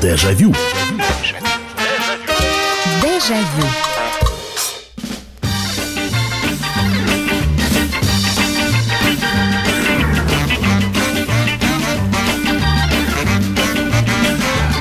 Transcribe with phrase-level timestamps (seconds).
[0.00, 0.54] Дежавю.
[3.02, 3.89] Дежавю.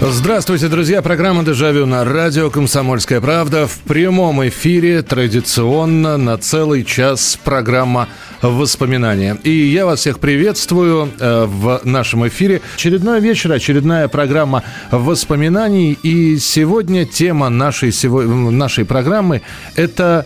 [0.02, 1.02] Здравствуйте, друзья.
[1.02, 3.68] Программа «Дежавю» на радио «Комсомольская правда».
[3.68, 8.08] В прямом эфире традиционно на целый час программа
[8.42, 9.38] «Воспоминания».
[9.44, 12.62] И я вас всех приветствую э, в нашем эфире.
[12.76, 16.00] Очередной вечер, очередная программа воспоминаний.
[16.02, 17.92] И сегодня тема нашей,
[18.52, 19.42] нашей программы–
[19.76, 20.26] это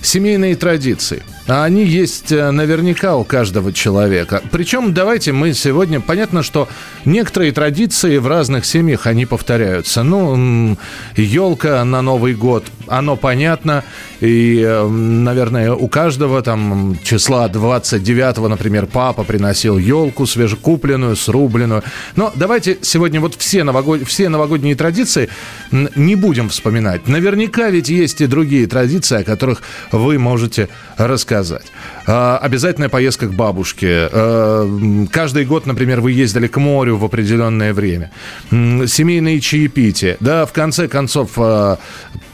[0.00, 4.40] семейные традиции– они есть э, наверняка у каждого человека.
[4.52, 6.00] Причем давайте мы сегодня...
[6.00, 6.68] Понятно, что
[7.04, 10.04] некоторые традиции в разных семьях, они повторяются.
[10.04, 10.76] Ну,
[11.16, 13.82] елка на Новый год, оно понятно.
[14.20, 21.82] И, э, наверное, у каждого там числа 29, например, папа приносил елку свежекупленную, срубленную.
[22.14, 24.06] Но давайте сегодня вот все, новогод...
[24.06, 25.28] все новогодние традиции
[25.72, 27.08] не будем вспоминать.
[27.08, 31.66] Наверняка ведь есть и другие традиции, о которых вы можете рассказать сказать.
[32.06, 34.08] А, обязательная поездка к бабушке.
[34.12, 38.10] А, каждый год, например, вы ездили к морю в определенное время.
[38.50, 40.16] Семейные чаепития.
[40.20, 41.78] Да, в конце концов, а,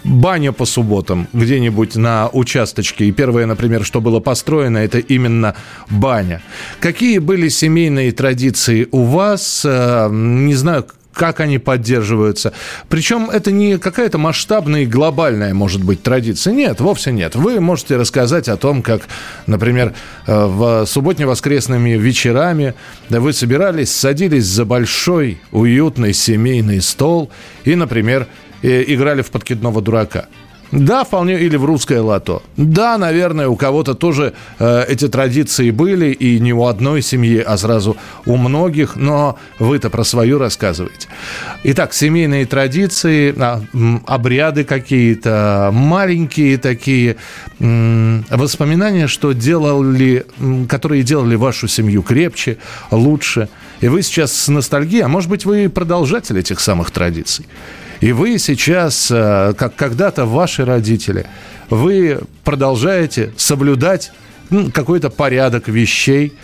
[0.05, 3.07] баня по субботам где-нибудь на участочке.
[3.07, 5.55] И первое, например, что было построено, это именно
[5.91, 6.43] баня.
[6.81, 9.65] Какие были семейные традиции у вас?
[9.65, 12.53] Не знаю, как они поддерживаются.
[12.89, 16.53] Причем это не какая-то масштабная и глобальная, может быть, традиция.
[16.53, 17.35] Нет, вовсе нет.
[17.35, 19.03] Вы можете рассказать о том, как,
[19.47, 19.95] например,
[20.27, 22.75] э, в субботне-воскресными вечерами
[23.09, 27.31] вы собирались, садились за большой, уютный семейный стол
[27.65, 28.27] и, например,
[28.63, 30.27] э, играли в подкидного дурака.
[30.73, 32.43] Да, вполне, или в русское лото.
[32.57, 37.57] Да, наверное, у кого-то тоже э, эти традиции были, и не у одной семьи, а
[37.57, 41.09] сразу у многих, но вы-то про свою рассказываете.
[41.63, 43.63] Итак, семейные традиции, а,
[44.07, 47.17] обряды какие-то, маленькие такие
[47.61, 50.27] м, воспоминания, что делали,
[50.69, 52.59] которые делали вашу семью крепче,
[52.91, 53.49] лучше.
[53.81, 57.47] И вы сейчас с ностальгией, а может быть, вы продолжатель этих самых традиций.
[58.01, 61.27] И вы сейчас, э, как когда-то ваши родители,
[61.71, 64.13] вы продолжаете соблюдать
[64.51, 66.35] ну, какой-то порядок вещей,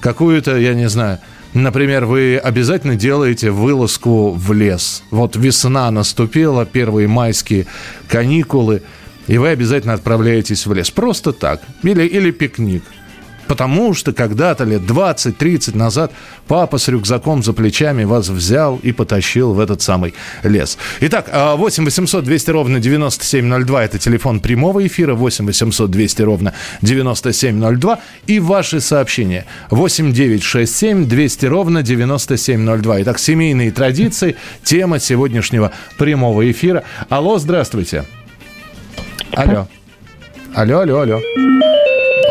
[0.00, 1.18] какую-то, я не знаю,
[1.54, 5.02] Например, вы обязательно делаете вылазку в лес.
[5.10, 7.66] Вот весна наступила, первые майские
[8.08, 8.82] каникулы,
[9.26, 10.90] и вы обязательно отправляетесь в лес.
[10.90, 11.60] Просто так.
[11.82, 12.82] Или, или пикник.
[13.48, 16.12] Потому что когда-то лет 20-30 назад
[16.48, 20.78] папа с рюкзаком за плечами вас взял и потащил в этот самый лес.
[21.00, 27.98] Итак, 8 800 200 ровно 9702– это телефон прямого эфира, 8 800 200 ровно 9702
[28.26, 33.02] и ваши сообщения 8 9 6 7 200 ровно 9702.
[33.02, 36.84] Итак, семейные традиции, тема сегодняшнего прямого эфира.
[37.08, 38.04] Алло, здравствуйте.
[39.32, 39.68] Алло.
[40.54, 41.20] Алло, алло, алло.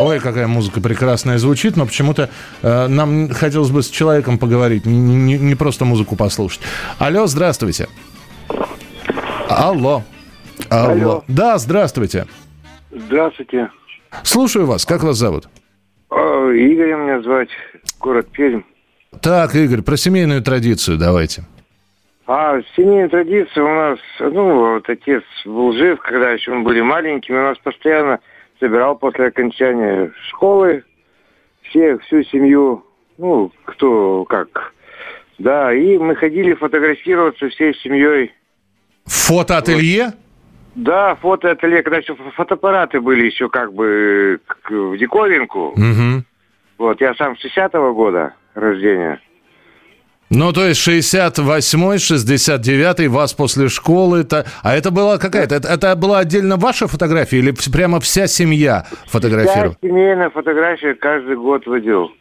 [0.02, 2.28] Ой, какая музыка прекрасная звучит, но почему-то
[2.62, 6.60] э, нам хотелось бы с человеком поговорить, не, не просто музыку послушать.
[6.98, 7.88] Алло, здравствуйте.
[9.48, 10.02] Алло.
[10.68, 10.90] Алло.
[10.90, 11.24] Алло.
[11.28, 12.26] Да, здравствуйте.
[12.90, 13.70] Здравствуйте.
[14.24, 14.84] Слушаю вас.
[14.84, 15.48] Как вас зовут?
[16.10, 17.48] Игорь меня звать,
[18.00, 18.62] город Пермь.
[19.20, 21.42] Так, Игорь, про семейную традицию давайте.
[22.26, 27.36] А семейная традиция у нас, ну, вот отец был жив, когда еще мы были маленькими,
[27.36, 28.20] у нас постоянно
[28.62, 30.84] собирал после окончания школы
[31.62, 32.86] всех, всю семью,
[33.18, 34.72] ну, кто как.
[35.38, 38.32] Да, и мы ходили фотографироваться всей семьей.
[39.06, 40.04] Фотоателье?
[40.04, 40.14] Вот.
[40.76, 44.38] Да, фотоателье, когда еще фотоаппараты были еще как бы
[44.70, 45.70] в диковинку.
[45.70, 46.24] Угу.
[46.78, 49.20] Вот, я сам 60-го года рождения.
[50.34, 54.20] Ну, то есть 68-й, 69-й, вас после школы.
[54.20, 54.46] Это...
[54.62, 55.56] А это была какая-то...
[55.56, 59.76] Это, это была отдельно ваша фотография или прямо вся семья фотографировала?
[59.78, 62.12] Вся семейная фотография каждый год водил.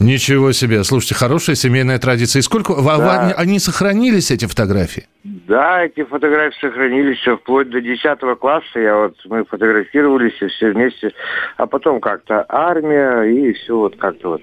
[0.00, 0.82] Ничего себе.
[0.82, 2.40] Слушайте, хорошая семейная традиция.
[2.40, 2.74] И сколько...
[2.74, 3.32] Да.
[3.36, 5.06] Они сохранились, эти фотографии?
[5.22, 8.80] Да, эти фотографии сохранились все вплоть до 10 класса.
[8.80, 11.12] Я вот, мы фотографировались все вместе.
[11.56, 14.42] А потом как-то армия и все вот как-то вот.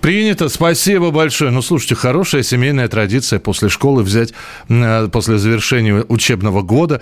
[0.00, 1.50] Принято, спасибо большое.
[1.50, 3.38] Ну, слушайте, хорошая семейная традиция.
[3.38, 4.32] После школы взять,
[4.68, 7.00] э, после завершения учебного года,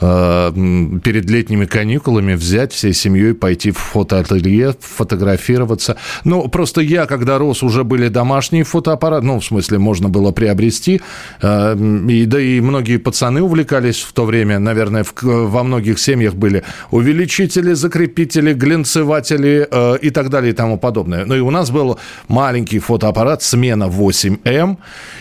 [0.00, 5.96] перед летними каникулами взять всей семьей, пойти в фотоателье, фотографироваться.
[6.24, 11.00] Ну, просто я, когда рос, уже были домашние фотоаппараты, ну, в смысле, можно было приобрести.
[11.42, 11.76] Э,
[12.08, 16.62] и, да и многие пацаны увлекались в то время, наверное, в, во многих семьях были
[16.90, 21.24] увеличители, закрепители, глинцеватели э, и так далее и тому подобное.
[21.24, 21.98] Ну, и у нас был
[22.28, 24.76] маленький фотоаппарат «Смена 8М».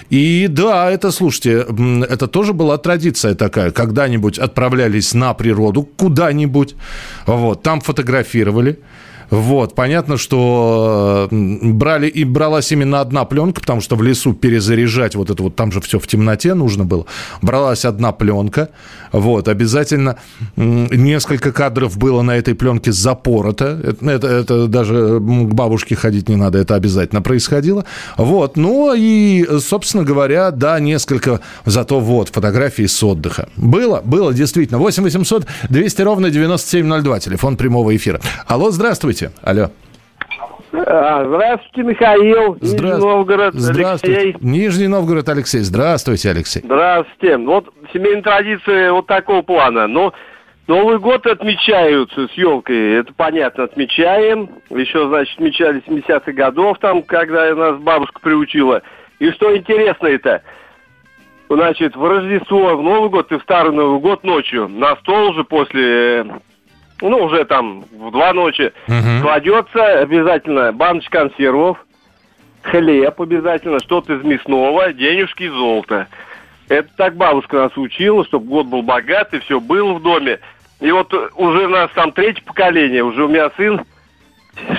[0.09, 1.65] И да, это, слушайте,
[2.09, 3.71] это тоже была традиция такая.
[3.71, 6.75] Когда-нибудь отправлялись на природу куда-нибудь,
[7.25, 8.79] вот, там фотографировали.
[9.29, 15.29] Вот, понятно, что брали и бралась именно одна пленка, потому что в лесу перезаряжать вот
[15.29, 17.05] это вот, там же все в темноте нужно было.
[17.41, 18.69] Бралась одна пленка,
[19.11, 20.17] вот, обязательно
[20.55, 23.79] несколько кадров было на этой пленке запорото.
[23.83, 27.85] Это, это, это даже к бабушке ходить не надо, это обязательно происходило.
[28.17, 33.49] Вот, ну и, собственно говоря, да, несколько, зато вот, фотографии с отдыха.
[33.57, 34.79] Было, было, действительно.
[34.79, 38.21] 8 800 200 ровно 9702, телефон прямого эфира.
[38.45, 39.16] Алло, здравствуйте.
[39.17, 39.31] Здравствуйте.
[39.43, 39.69] Алло.
[40.73, 42.57] А, здравствуйте, Михаил.
[42.61, 42.89] Здра...
[42.89, 43.53] Нижний Новгород.
[43.55, 44.19] Здравствуйте.
[44.19, 44.35] Алексей.
[44.41, 45.59] Нижний Новгород, Алексей.
[45.61, 46.61] Здравствуйте, Алексей.
[46.63, 47.37] Здравствуйте.
[47.37, 49.87] Вот семейные традиции вот такого плана.
[49.87, 50.13] Но
[50.67, 54.49] Новый год отмечают с елкой, это понятно, отмечаем.
[54.69, 58.81] Еще, значит, отмечали 70-х годов, там, когда нас бабушка приучила.
[59.19, 60.43] И что интересно это,
[61.49, 65.43] значит, в Рождество, в Новый год и в Старый Новый год ночью на стол уже
[65.45, 66.25] после
[67.01, 69.21] ну, уже там в два ночи, угу.
[69.21, 71.77] кладется обязательно баночка консервов,
[72.63, 76.07] хлеб обязательно, что-то из мясного, денежки и золото.
[76.69, 80.39] Это так бабушка нас учила, чтобы год был богатый, все было в доме.
[80.79, 83.81] И вот уже у нас там третье поколение, уже у меня сын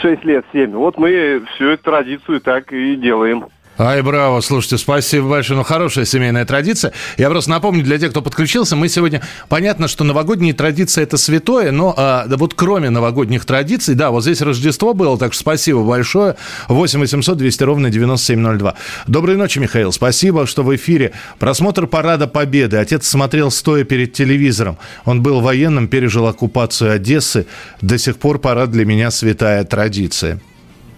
[0.01, 0.73] 6 лет, 7.
[0.73, 3.47] Вот мы всю эту традицию так и делаем.
[3.81, 5.57] Ай, браво, слушайте, спасибо большое.
[5.57, 6.93] Ну, хорошая семейная традиция.
[7.17, 9.23] Я просто напомню для тех, кто подключился, мы сегодня...
[9.49, 14.23] Понятно, что новогодние традиции– это святое, но а, да вот кроме новогодних традиций, да, вот
[14.23, 16.35] здесь Рождество было, так что спасибо большое.
[16.67, 18.75] 8 800 200 ровно 9702.
[19.07, 19.93] Доброй ночи, Михаил.
[19.93, 21.13] Спасибо, что в эфире.
[21.39, 22.79] Просмотр Парада Победы.
[22.79, 24.77] Отец смотрел стоя перед телевизором.
[25.05, 27.47] Он был военным, пережил оккупацию Одессы.
[27.81, 30.41] До сих пор парад для меня святая традиция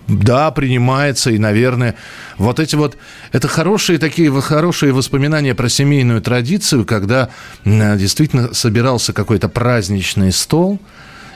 [0.09, 1.95] да, принимается, и, наверное,
[2.39, 2.97] вот эти вот,
[3.33, 7.31] это хорошие такие, хорошие воспоминания про семейную традицию, когда
[7.65, 10.81] действительно собирался какой-то праздничный стол,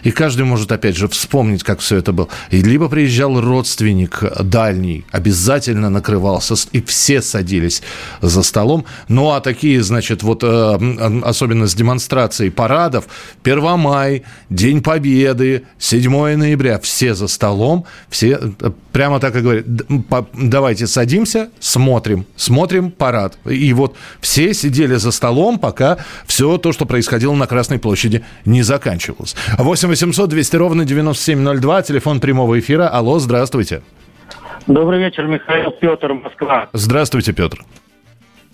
[0.04, 2.28] и каждый может, опять же, вспомнить, как все это было.
[2.50, 7.82] И либо приезжал родственник дальний, обязательно накрывался, и все садились
[8.20, 8.84] за столом.
[9.08, 13.06] Ну, а такие, значит, вот э, особенно с демонстрацией парадов,
[13.42, 19.64] Первомай, День Победы, 7 ноября, все за столом, все э, прямо так и говорят,
[20.34, 23.38] давайте садимся, смотрим, смотрим парад.
[23.48, 28.62] И вот все сидели за столом, пока все то, что происходило на Красной площади, не
[28.62, 29.34] заканчивалось.
[29.56, 32.88] 8 800 200 ровно 9702, телефон прямого эфира.
[32.88, 33.80] Алло, здравствуйте.
[34.66, 36.68] Добрый вечер, Михаил Петр, Москва.
[36.72, 37.58] Здравствуйте, Петр.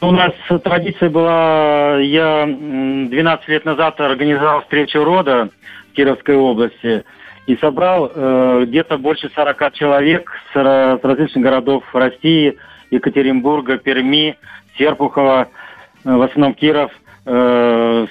[0.02, 0.32] У нас
[0.62, 5.48] традиция была, я 12 лет назад организовал встречу рода
[5.90, 7.04] в Кировской области
[7.46, 12.58] и собрал э, где-то больше 40 человек с, с различных городов России,
[12.90, 14.36] Екатеринбурга, Перми,
[14.76, 15.48] Серпухова,
[16.04, 16.92] э, в основном Киров,
[17.24, 18.06] э,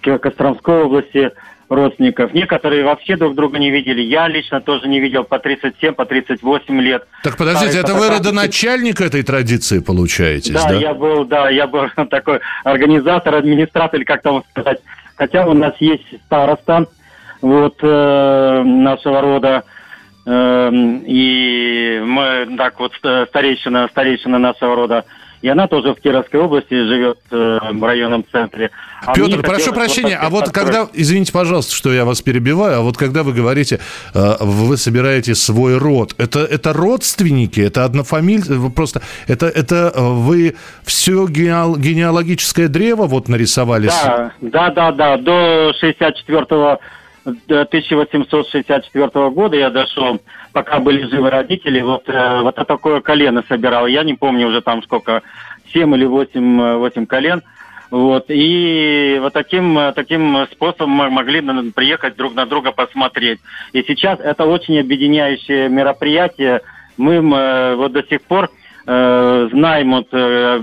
[0.00, 1.32] Костромской области–
[1.68, 2.32] родственников.
[2.32, 4.00] Некоторые вообще друг друга не видели.
[4.00, 7.06] Я лично тоже не видел по 37, по 38 лет.
[7.22, 10.68] Так подождите, это вы родоначальник этой традиции получаетесь, да?
[10.68, 14.80] Да, я был, да, я был такой организатор, администратор, как там сказать.
[15.16, 16.86] Хотя у нас есть староста
[17.40, 19.64] вот э, нашего рода,
[20.26, 20.70] э,
[21.06, 25.04] и мы так вот старейшина, старейшина нашего рода
[25.40, 28.70] и она тоже в Кировской области живет э, в районном центре.
[29.04, 30.66] А Петр, прошу прощения, а вот построить.
[30.66, 33.78] когда, извините, пожалуйста, что я вас перебиваю, а вот когда вы говорите,
[34.14, 40.56] э, вы собираете свой род, это, это родственники, это однофамилия, просто, это, это э, вы
[40.82, 43.86] все генеал, генеалогическое древо вот нарисовали?
[43.86, 46.78] Да, да, да, да, до 64
[47.24, 50.20] 1864 года я дошел,
[50.58, 53.86] пока были живы родители, вот, э, вот такое колено собирал.
[53.86, 55.22] Я не помню уже там сколько,
[55.72, 57.42] 7 или 8, 8 колен.
[57.92, 63.38] Вот, и вот таким, таким способом мы могли приехать друг на друга посмотреть.
[63.72, 66.62] И сейчас это очень объединяющее мероприятие.
[66.96, 67.20] Мы
[67.76, 68.50] вот до сих пор
[68.88, 70.60] э, знаем, вот, э,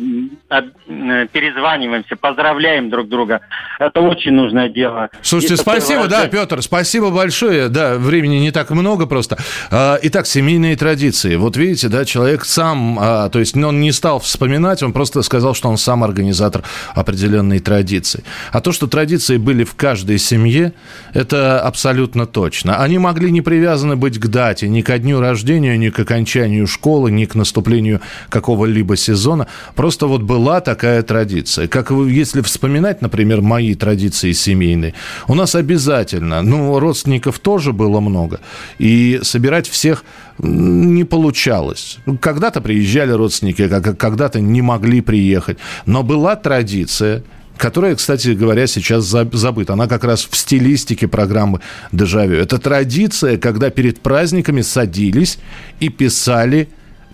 [0.50, 3.42] э, перезваниваемся, поздравляем друг друга.
[3.80, 5.10] Это очень нужное дело.
[5.22, 7.70] Слушайте, спасибо, да, Петр, спасибо большое.
[7.70, 9.38] Да, времени не так много просто.
[9.72, 11.36] А, итак, семейные традиции.
[11.36, 15.54] Вот видите, да, человек сам, а, то есть он не стал вспоминать, он просто сказал,
[15.54, 16.64] что он сам организатор
[16.96, 18.24] определенной традиции.
[18.52, 20.74] А то, что традиции были в каждой семье,
[21.14, 22.78] это абсолютно точно.
[22.78, 27.12] Они могли не привязаны быть к дате, ни ко дню рождения, ни к окончанию школы,
[27.12, 29.48] ни к наступлению какого-либо сезона.
[29.76, 31.68] Просто вот была такая традиция.
[31.68, 34.94] Как если вспоминать, например, мои традиции семейные,
[35.28, 38.40] у нас обязательно, ну, родственников тоже было много,
[38.80, 40.04] и собирать всех
[40.38, 41.98] не получалось.
[42.20, 45.58] Когда-то приезжали родственники, когда-то не могли приехать.
[45.86, 47.24] Но была традиция,
[47.58, 49.74] которая, кстати говоря, сейчас забыта.
[49.74, 51.62] Она как раз в стилистике программы
[51.94, 52.36] «Дежавю».
[52.36, 55.40] Это традиция, когда перед праздниками садились
[55.80, 56.68] и писали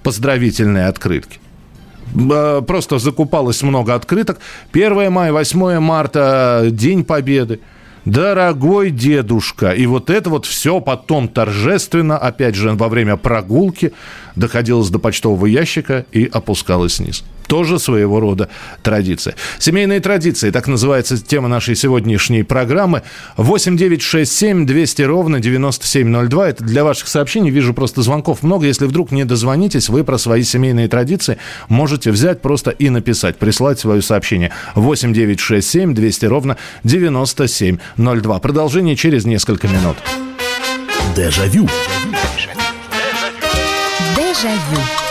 [0.03, 1.39] поздравительные открытки
[2.67, 4.39] просто закупалось много открыток.
[4.73, 7.59] 1 мая, 8 марта, День Победы.
[8.03, 9.71] Дорогой дедушка.
[9.71, 13.93] И вот это вот все потом торжественно, опять же, во время прогулки
[14.35, 18.47] доходилось до почтового ящика и опускалось вниз тоже своего рода
[18.81, 19.35] традиция.
[19.59, 23.01] Семейные традиции, так называется тема нашей сегодняшней программы.
[23.35, 26.47] 8 9 6 7 200 ровно 9702.
[26.47, 27.49] Это для ваших сообщений.
[27.49, 28.67] Вижу просто звонков много.
[28.67, 33.81] Если вдруг не дозвонитесь, вы про свои семейные традиции можете взять просто и написать, прислать
[33.81, 34.51] свое сообщение.
[34.75, 36.55] 8 9 6 7 200 ровно
[36.85, 38.39] 9702.
[38.39, 39.97] Продолжение через несколько минут.
[41.17, 41.67] Дежавю.
[44.15, 45.10] Дежавю.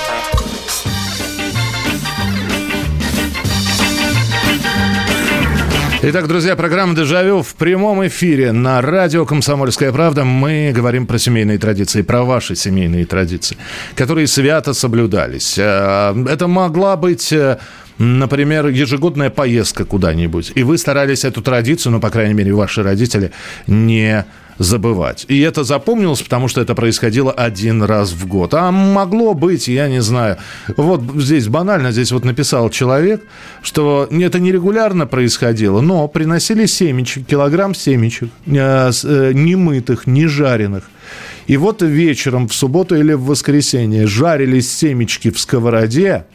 [6.03, 10.25] Итак, друзья, программа «Дежавю» в прямом эфире на радио «Комсомольская правда».
[10.25, 13.55] Мы говорим про семейные традиции, про ваши семейные традиции,
[13.93, 15.59] которые свято соблюдались.
[15.59, 17.59] Э, это могла быть э,
[17.99, 23.31] например, ежегодная поездка куда-нибудь, и вы старались эту традицию, ну, по крайней мере, ваши родители,
[23.67, 24.25] не
[24.57, 25.25] забывать.
[25.27, 28.53] И это запомнилось, потому что это происходило один раз в год.
[28.53, 30.37] А могло быть, я не знаю.
[30.77, 33.23] Вот здесь банально, здесь вот написал человек,
[33.61, 40.83] что это нерегулярно происходило, но приносили семечек, килограмм семечек, э, э, не мытых, не жареных.
[41.47, 46.25] И вот вечером в субботу или в воскресенье жарились семечки в сковороде,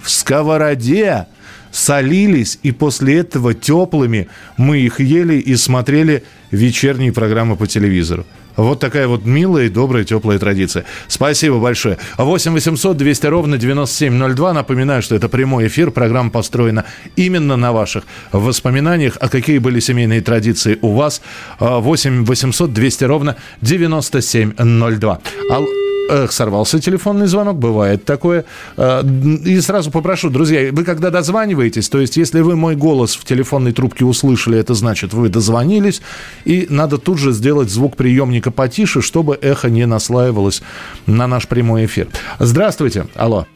[0.00, 1.26] в сковороде
[1.74, 8.24] солились, и после этого теплыми мы их ели и смотрели вечерние программы по телевизору.
[8.56, 10.84] Вот такая вот милая, добрая, теплая традиция.
[11.08, 11.98] Спасибо большое.
[12.16, 14.52] 8 800 200 ровно 9702.
[14.52, 15.90] Напоминаю, что это прямой эфир.
[15.90, 16.84] Программа построена
[17.16, 19.16] именно на ваших воспоминаниях.
[19.20, 21.20] А какие были семейные традиции у вас?
[21.58, 25.20] 8 800 200 ровно 9702.
[25.50, 25.83] Ал...
[26.10, 28.44] Эх, сорвался телефонный звонок, бывает такое.
[28.76, 33.24] Э, и сразу попрошу, друзья, вы когда дозваниваетесь, то есть если вы мой голос в
[33.24, 36.02] телефонной трубке услышали, это значит, вы дозвонились,
[36.44, 40.62] и надо тут же сделать звук приемника потише, чтобы эхо не наслаивалось
[41.06, 42.08] на наш прямой эфир.
[42.38, 43.46] Здравствуйте, алло.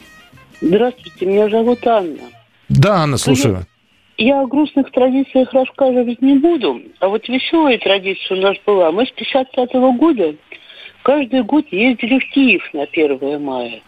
[0.61, 2.19] Здравствуйте, меня зовут Анна.
[2.69, 3.67] Да, Анна, слушаю.
[4.17, 8.91] Я о грустных традициях рассказывать не буду, а вот веселая традиция у нас была.
[8.91, 10.35] Мы с 55 -го года
[11.09, 13.81] каждый год ездили в Киев на 1 мая.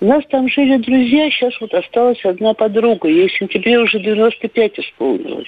[0.00, 3.08] У нас там жили друзья, сейчас вот осталась одна подруга.
[3.08, 5.46] Ей в сентябре уже 95 исполнилось.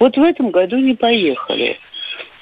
[0.00, 1.78] Вот в этом году не поехали.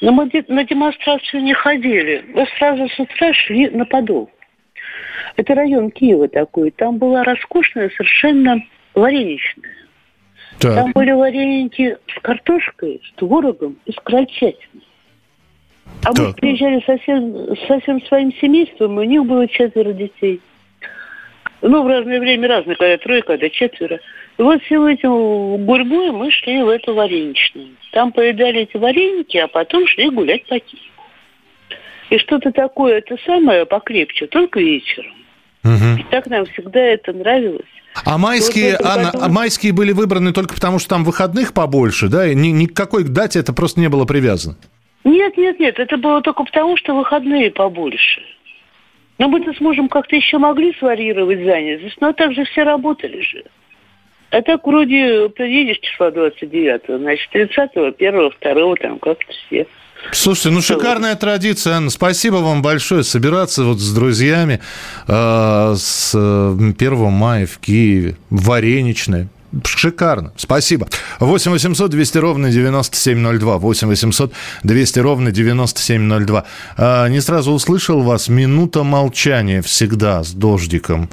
[0.01, 2.25] Но мы на демонстрацию не ходили.
[2.35, 4.31] Мы сразу с утра шли на Подол.
[5.37, 6.71] Это район Киева такой.
[6.71, 8.63] Там была роскошная совершенно
[8.95, 9.77] вареничная.
[10.59, 10.75] Так.
[10.75, 14.84] Там были вареники с картошкой, с творогом и с крольчатиной.
[16.03, 16.19] А так.
[16.19, 20.41] мы приезжали совсем, совсем своим семейством, и у них было четверо детей.
[21.63, 23.99] Ну, в разное время разное, когда трое, когда четверо.
[24.37, 27.71] И вот всего этим гурьбой мы шли в эту вареничную.
[27.93, 30.85] Там поедали эти вареники, а потом шли гулять по Киеву.
[32.11, 35.15] И что-то такое, это самое покрепче, только вечером.
[35.65, 36.01] Угу.
[36.01, 37.63] И так нам всегда это нравилось.
[38.05, 39.25] А майские, вот Анна, году...
[39.25, 42.27] а майские были выбраны только потому, что там выходных побольше, да?
[42.27, 44.57] И ни, ни к какой дате это просто не было привязано?
[45.05, 48.23] Нет, нет, нет, это было только потому, что выходные побольше.
[49.19, 53.45] Но мы-то с мужем как-то еще могли сварьировать занятость, но также все работали же.
[54.31, 59.67] А так вроде приедешь числа 29 значит, 30-го, 1 2 там как-то все.
[60.11, 61.91] Слушайте, ну шикарная традиция, Анна.
[61.91, 63.05] Спасибо вам большое.
[63.05, 64.61] Собираться вот с друзьями
[65.07, 68.17] э, с 1 э, мая в Киеве.
[68.31, 69.29] Вареничное.
[69.65, 70.33] Шикарно.
[70.37, 70.89] Спасибо.
[71.21, 73.59] 8 800 200 ровно 9702.
[73.59, 74.33] 8 800
[74.63, 76.45] 200 ровно 9702.
[76.77, 78.29] А, не сразу услышал вас.
[78.29, 81.09] Минута молчания всегда с дождиком.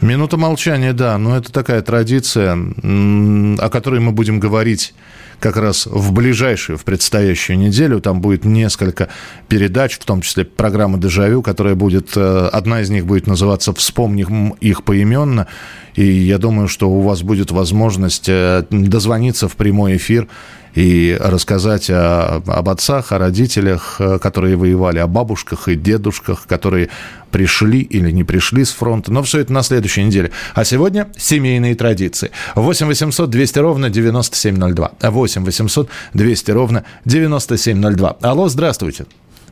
[0.00, 1.18] Минута молчания, да.
[1.18, 4.94] Но это такая традиция, о которой мы будем говорить
[5.40, 8.00] как раз в ближайшую, в предстоящую неделю.
[8.00, 9.08] Там будет несколько
[9.48, 14.50] передач, в том числе программа «Дежавю», которая будет, э, одна из них будет называться «Вспомним
[14.60, 15.46] их поименно».
[15.94, 20.28] И я думаю, что у вас будет возможность э, дозвониться в прямой эфир
[20.76, 26.90] и рассказать о, об отцах, о родителях, э, которые воевали, о бабушках и дедушках, которые
[27.32, 29.12] пришли или не пришли с фронта.
[29.12, 30.30] Но все это на следующей неделе.
[30.54, 32.30] А сегодня семейные традиции.
[32.54, 34.92] 8 800 200 ровно 9702.
[35.02, 38.16] 8 800 200 ровно 9702.
[38.20, 39.06] Алло, здравствуйте.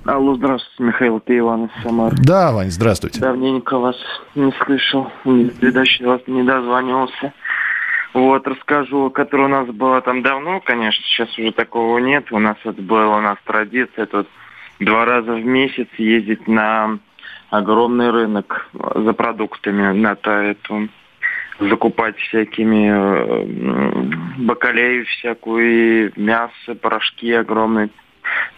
[0.05, 2.15] Алло, здравствуйте, Михаил, это Иван из Самары.
[2.23, 3.21] Да, Вань, здравствуйте.
[3.21, 3.97] Давненько вас
[4.35, 7.33] не слышал, передачи вас не дозванивался.
[8.15, 12.31] Вот, расскажу, которая у нас была там давно, конечно, сейчас уже такого нет.
[12.31, 14.29] У нас вот была у нас традиция тут
[14.79, 17.01] два раза в месяц ездить на
[17.51, 20.89] огромный рынок за продуктами, на эту
[21.59, 27.91] закупать всякими э, бакалею всякую, и мясо, порошки огромные.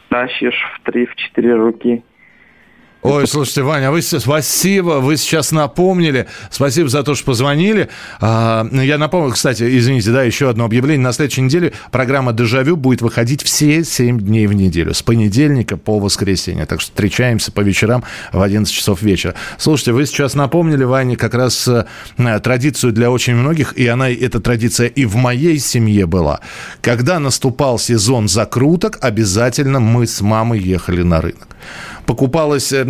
[0.08, 2.04] Тащишь в три-в-четыре руки.
[3.06, 6.26] Ой, слушайте, Ваня, вы спасибо, вы сейчас напомнили.
[6.50, 7.88] Спасибо за то, что позвонили.
[8.20, 11.04] А, я напомню, кстати, извините, да, еще одно объявление.
[11.04, 16.00] На следующей неделе программа «Дежавю» будет выходить все 7 дней в неделю, с понедельника по
[16.00, 16.66] воскресенье.
[16.66, 19.36] Так что встречаемся по вечерам в 11 часов вечера.
[19.56, 21.86] Слушайте, вы сейчас напомнили, Ваня, как раз э,
[22.40, 26.40] традицию для очень многих, и она, эта традиция и в моей семье была.
[26.80, 31.46] Когда наступал сезон закруток, обязательно мы с мамой ехали на рынок
[32.06, 32.84] покупалась э,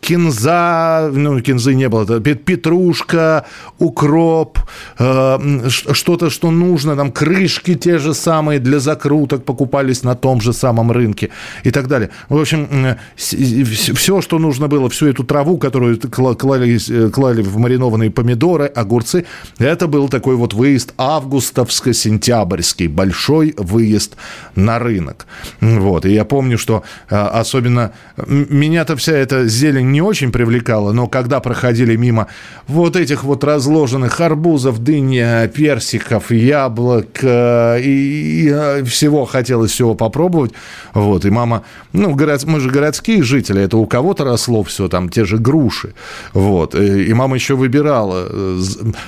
[0.00, 3.44] кинза, ну, кинзы не было, петрушка,
[3.78, 4.58] укроп,
[4.98, 10.52] э, что-то, что нужно, там крышки те же самые для закруток покупались на том же
[10.52, 11.30] самом рынке
[11.64, 12.10] и так далее.
[12.28, 18.10] В общем, все, что нужно было, всю эту траву, которую клали, э, клали в маринованные
[18.10, 19.26] помидоры, огурцы,
[19.58, 24.16] это был такой вот выезд августовско-сентябрьский, большой выезд
[24.54, 25.26] на рынок.
[25.60, 26.06] Вот.
[26.06, 27.92] И я помню, что особенно
[28.26, 32.28] меня-то вся эта зелень не очень привлекала, но когда проходили мимо
[32.66, 39.94] вот этих вот разложенных арбузов, дыни, персиков, яблок э, и, и э, всего хотелось всего
[39.94, 40.52] попробовать.
[40.94, 45.08] Вот, и мама, ну, город, мы же городские жители, это у кого-то росло все, там,
[45.10, 45.92] те же груши.
[46.32, 48.60] Вот, и мама еще выбирала, э,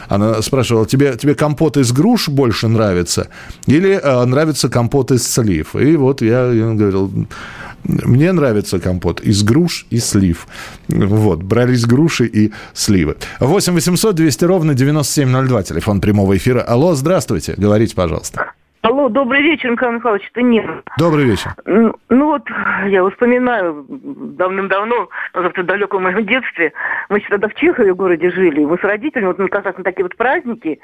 [0.09, 3.29] она спрашивала, тебе, тебе компот из груш больше нравится
[3.67, 5.75] или нравится компот из слив?
[5.77, 7.11] И вот я, я говорил,
[7.85, 10.47] мне нравится компот из груш и слив.
[10.89, 13.17] Вот, брались груши и сливы.
[13.41, 16.63] 8 800 200 ровно 9702, телефон прямого эфира.
[16.63, 18.53] Алло, здравствуйте, говорите, пожалуйста.
[18.83, 20.83] Алло, добрый вечер, Михаил Михайлович, это Нина.
[20.99, 21.51] Добрый вечер.
[21.65, 22.43] Ну, ну вот,
[22.87, 26.73] я вспоминаю давным-давно, в далеком моем детстве,
[27.09, 30.05] мы еще тогда в Чехове городе жили, мы с родителями, вот как раз на такие
[30.05, 30.79] вот праздники,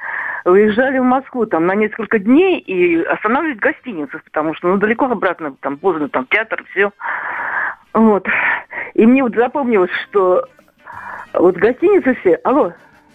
[0.44, 5.04] выезжали в Москву там на несколько дней и останавливались в гостиницах, потому что ну далеко
[5.06, 6.90] обратно, там поздно, там театр, все.
[7.92, 8.26] Вот.
[8.94, 10.44] И мне вот запомнилось, что
[11.32, 12.34] вот гостиницы все...
[12.42, 12.72] Алло,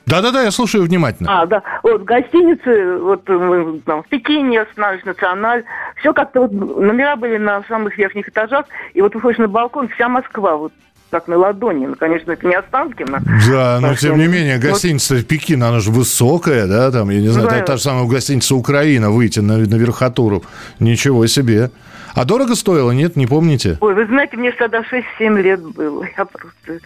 [0.10, 1.42] да-да-да, я слушаю внимательно.
[1.42, 1.64] А, да.
[1.84, 5.64] Вот в гостинице, вот мы там в Пекине остановились, Националь.
[5.98, 8.66] Все как-то вот номера были на самых верхних этажах.
[8.94, 10.74] И вот выходишь на балкон, вся Москва, вот
[11.12, 11.86] как на ладони.
[11.88, 13.22] Ну, конечно, это не Останкино.
[13.50, 15.28] Да, но тем не менее, гостиница вот...
[15.28, 17.60] Пекин, она же высокая, да, там, я не знаю, да.
[17.60, 20.44] та, та же самая гостиница Украина, выйти на, на верхотуру.
[20.80, 21.72] Ничего себе.
[22.14, 23.78] А дорого стоило, нет, не помните?
[23.82, 26.06] Ой, вы знаете, мне тогда 6-7 лет было.
[26.18, 26.80] Я просто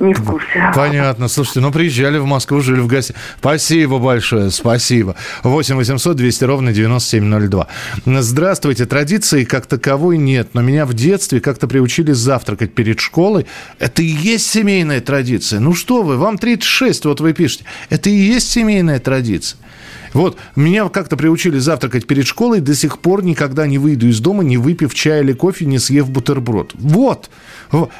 [0.00, 0.72] не в курсе.
[0.74, 1.28] Понятно.
[1.28, 3.16] Слушайте, ну приезжали в Москву, жили в гостях.
[3.38, 5.14] Спасибо большое, спасибо.
[5.42, 7.66] 8 800 200 ровно 9702.
[8.06, 8.86] Здравствуйте.
[8.86, 13.46] Традиции как таковой нет, но меня в детстве как-то приучили завтракать перед школой.
[13.78, 15.60] Это и есть семейная традиция.
[15.60, 17.64] Ну что вы, вам 36, вот вы пишете.
[17.88, 19.58] Это и есть семейная традиция.
[20.12, 24.42] Вот, меня как-то приучили завтракать перед школой, до сих пор никогда не выйду из дома,
[24.42, 26.72] не выпив чай или кофе, не съев бутерброд.
[26.74, 27.30] Вот,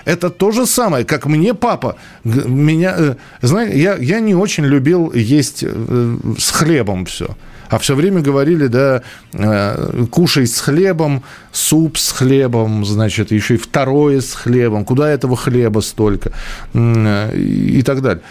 [0.04, 5.12] это то же самое, как мне папа, меня, э, знаете, я, я не очень любил
[5.12, 7.36] есть э, с хлебом все.
[7.70, 9.02] А все время говорили, да,
[9.32, 14.84] э, кушай с хлебом, суп с хлебом, значит, еще и второе с хлебом.
[14.84, 16.32] Куда этого хлеба столько?
[16.74, 18.22] Э, и так далее.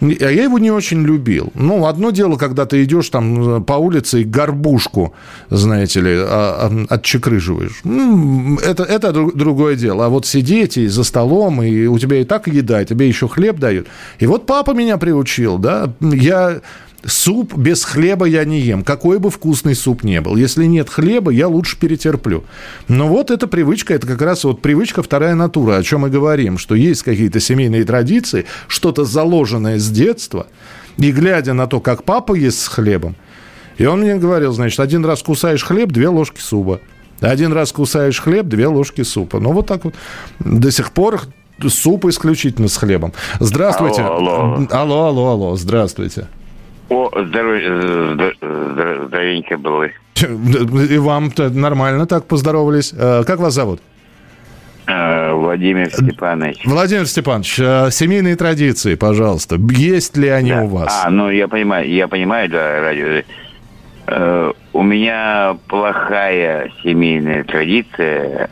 [0.00, 1.50] А я его не очень любил.
[1.54, 5.14] Ну, одно дело, когда ты идешь там по улице и горбушку,
[5.50, 7.82] знаете ли, а, а, отчекрыживаешь.
[8.64, 10.06] Это, это другое дело.
[10.06, 13.26] А вот сидеть и за столом, и у тебя и так еда, и тебе еще
[13.26, 13.88] хлеб дают.
[14.20, 15.92] И вот папа меня приучил, да.
[16.00, 16.60] Я
[17.04, 20.34] Суп без хлеба я не ем, какой бы вкусный суп не был.
[20.36, 22.44] Если нет хлеба, я лучше перетерплю.
[22.88, 26.58] Но вот эта привычка, это как раз вот привычка вторая натура, о чем мы говорим,
[26.58, 30.48] что есть какие-то семейные традиции, что-то заложенное с детства,
[30.96, 33.14] и глядя на то, как папа ест с хлебом,
[33.76, 36.80] и он мне говорил, значит, один раз кусаешь хлеб, две ложки супа.
[37.20, 39.40] Один раз кусаешь хлеб, две ложки супа.
[39.40, 39.94] Ну, вот так вот.
[40.40, 41.22] До сих пор
[41.66, 43.12] суп исключительно с хлебом.
[43.40, 44.02] Здравствуйте.
[44.02, 44.66] Алло, алло.
[44.70, 45.56] Алло, алло, алло.
[45.56, 46.26] Здравствуйте.
[46.88, 49.88] О, здоровье, здоровенько было.
[50.20, 52.94] И вам нормально так поздоровались.
[52.96, 53.80] Э, как вас зовут?
[54.86, 56.64] Э, Владимир Степанович.
[56.64, 59.56] Владимир Степанович, э, семейные традиции, пожалуйста.
[59.70, 60.62] Есть ли они да.
[60.62, 61.02] у вас?
[61.04, 63.22] А, ну я понимаю, я понимаю, да, радио.
[64.72, 68.48] У меня плохая семейная традиция.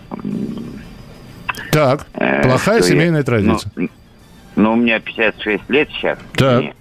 [1.72, 2.04] Так,
[2.42, 3.72] плохая семейная я, традиция.
[3.76, 3.88] Ну,
[4.56, 6.18] ну, у меня 56 лет сейчас.
[6.34, 6.60] Так.
[6.60, 6.74] Мне.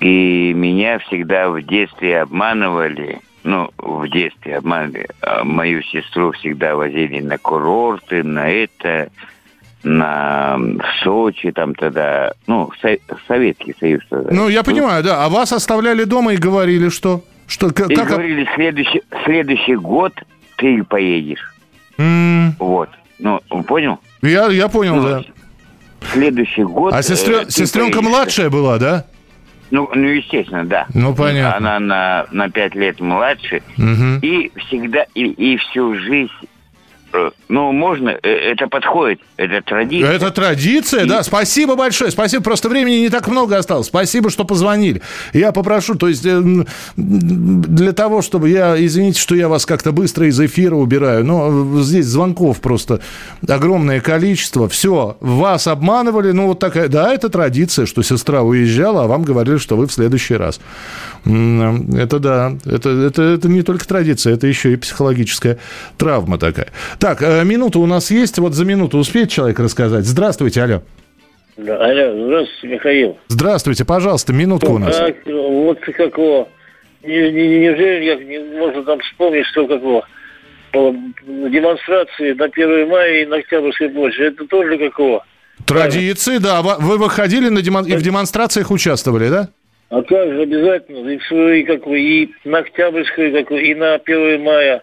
[0.00, 5.08] И меня всегда в детстве обманывали, ну, в детстве обманывали.
[5.22, 9.10] А мою сестру всегда возили на курорты, на это,
[9.82, 10.58] на
[11.02, 12.70] Сочи там тогда, ну,
[13.28, 14.32] Советский Союз тогда.
[14.32, 15.24] Ну, я понимаю, да.
[15.24, 17.22] А вас оставляли дома и говорили, что?
[17.50, 20.14] что как, и говорили, следующий, следующий год
[20.56, 21.54] ты поедешь.
[21.98, 22.52] Mm.
[22.58, 22.88] Вот.
[23.18, 23.98] Ну, понял?
[24.22, 25.22] Я, я понял, ну, да.
[26.12, 26.94] Следующий год...
[26.94, 28.10] А сестрё, э, сестренка поедешь.
[28.10, 29.04] младшая была, да?
[29.70, 30.86] Ну, ну, естественно, да.
[30.94, 31.56] Ну, понятно.
[31.56, 33.62] Она на, на 5 лет младше.
[33.78, 34.20] Угу.
[34.22, 36.30] И всегда, и, и всю жизнь
[37.48, 40.12] ну, можно, э, это подходит, это традиция.
[40.12, 41.08] Это традиция, и...
[41.08, 41.22] да.
[41.22, 42.44] Спасибо большое, спасибо.
[42.44, 43.86] Просто времени не так много осталось.
[43.86, 45.02] Спасибо, что позвонили.
[45.32, 46.40] Я попрошу, то есть э,
[46.96, 52.06] для того, чтобы я, извините, что я вас как-то быстро из эфира убираю, но здесь
[52.06, 53.00] звонков просто
[53.48, 54.68] огромное количество.
[54.68, 59.58] Все, вас обманывали, ну вот такая, да, это традиция, что сестра уезжала, а вам говорили,
[59.58, 60.60] что вы в следующий раз.
[61.24, 65.58] Это да, это, это, это не только традиция, это еще и психологическая
[65.98, 66.68] травма такая.
[67.00, 68.38] Так, э, минута у нас есть.
[68.38, 70.04] Вот за минуту успеет человек рассказать.
[70.04, 70.82] Здравствуйте, алло.
[71.56, 73.18] Да, алло, здравствуйте, Михаил.
[73.28, 74.98] Здравствуйте, пожалуйста, минутка у нас.
[74.98, 76.48] Как, вот какого,
[77.02, 80.04] не, не, неужели я не можно там вспомнить, что какого
[80.72, 85.24] демонстрации на 1 мая и на Октябрьской площади, это тоже какого?
[85.66, 86.60] Традиции, да.
[86.60, 87.86] Вы выходили на демон...
[87.86, 89.48] и в демонстрациях участвовали, да?
[89.88, 91.08] А как же, обязательно.
[91.08, 94.82] И, и, как, и на Октябрьской, как, и на 1 мая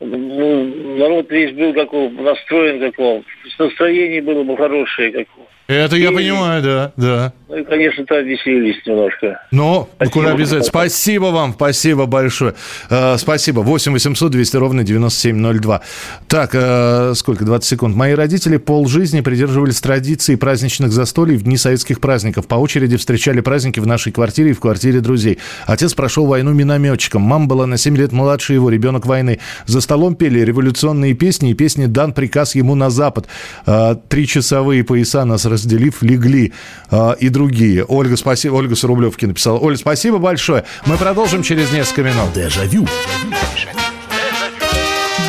[0.00, 3.22] ну, народ весь был какого настроен какого,
[3.58, 5.46] настроение было бы хорошее какого.
[5.66, 7.32] Это я понимаю, да, да.
[7.48, 9.40] Ну и, конечно, там веселились немножко.
[9.50, 10.64] Ну, куда обязательно.
[10.64, 12.52] Спасибо вам, спасибо большое.
[12.90, 13.60] Э, спасибо.
[13.60, 15.80] 8 800 200 ровно 9702.
[16.26, 17.96] Так, э, сколько, 20 секунд.
[17.96, 22.46] Мои родители полжизни придерживались традиции праздничных застолий в дни советских праздников.
[22.46, 25.38] По очереди встречали праздники в нашей квартире и в квартире друзей.
[25.66, 27.22] Отец прошел войну минометчиком.
[27.22, 29.38] Мама была на 7 лет младше его, ребенок войны.
[29.64, 33.26] За столом пели революционные песни и песни «Дан приказ ему на запад».
[33.64, 36.52] Э, три часовые пояса нас разделив, легли
[36.90, 37.84] э, и другие.
[37.86, 38.54] Ольга, спасибо.
[38.54, 39.58] Ольга Срублевки написала.
[39.58, 40.64] Оля, спасибо большое.
[40.86, 42.32] Мы продолжим через несколько минут.
[42.34, 42.86] Дежавю.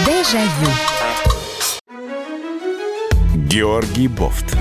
[0.06, 0.72] Дежавю.
[3.36, 4.58] Георгий Бофт.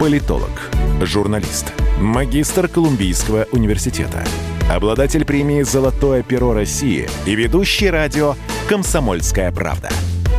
[0.00, 0.70] Политолог,
[1.02, 4.24] журналист, магистр Колумбийского университета,
[4.70, 8.36] обладатель премии «Золотое перо России» и ведущий радио
[8.68, 9.88] «Комсомольская правда»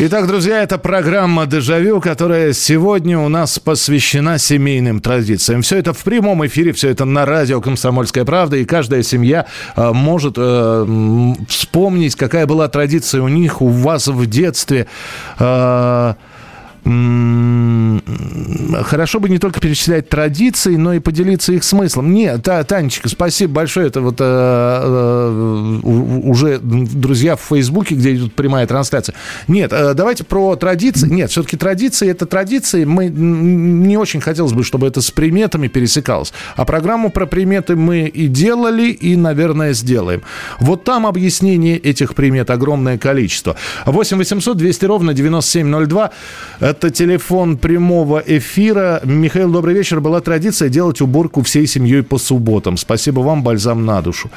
[0.00, 5.62] Итак, друзья, это программа «Дежавю», которая сегодня у нас посвящена семейным традициям.
[5.62, 9.90] Все это в прямом эфире, все это на радио «Комсомольская правда», и каждая семья э,
[9.92, 14.86] может э, вспомнить, какая была традиция у них, у вас в детстве.
[15.40, 16.14] Э,
[18.84, 22.12] хорошо бы не только перечислять традиции, но и поделиться их смыслом.
[22.12, 23.88] Нет, та, Танечка, спасибо большое.
[23.88, 29.14] Это вот э, э, уже друзья в Фейсбуке, где идет прямая трансляция.
[29.48, 31.08] Нет, э, давайте про традиции.
[31.08, 32.84] Нет, все-таки традиции это традиции.
[32.84, 36.32] Мы не очень хотелось бы, чтобы это с приметами пересекалось.
[36.56, 40.22] А программу про приметы мы и делали, и, наверное, сделаем.
[40.60, 43.56] Вот там объяснение этих примет огромное количество.
[43.86, 46.10] 8 800 200 ровно 9702.
[46.78, 49.00] Это телефон прямого эфира.
[49.02, 50.00] Михаил, добрый вечер.
[50.00, 52.76] Была традиция делать уборку всей семьей по субботам.
[52.76, 54.30] Спасибо вам, бальзам на душу.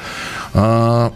[0.52, 1.12] А,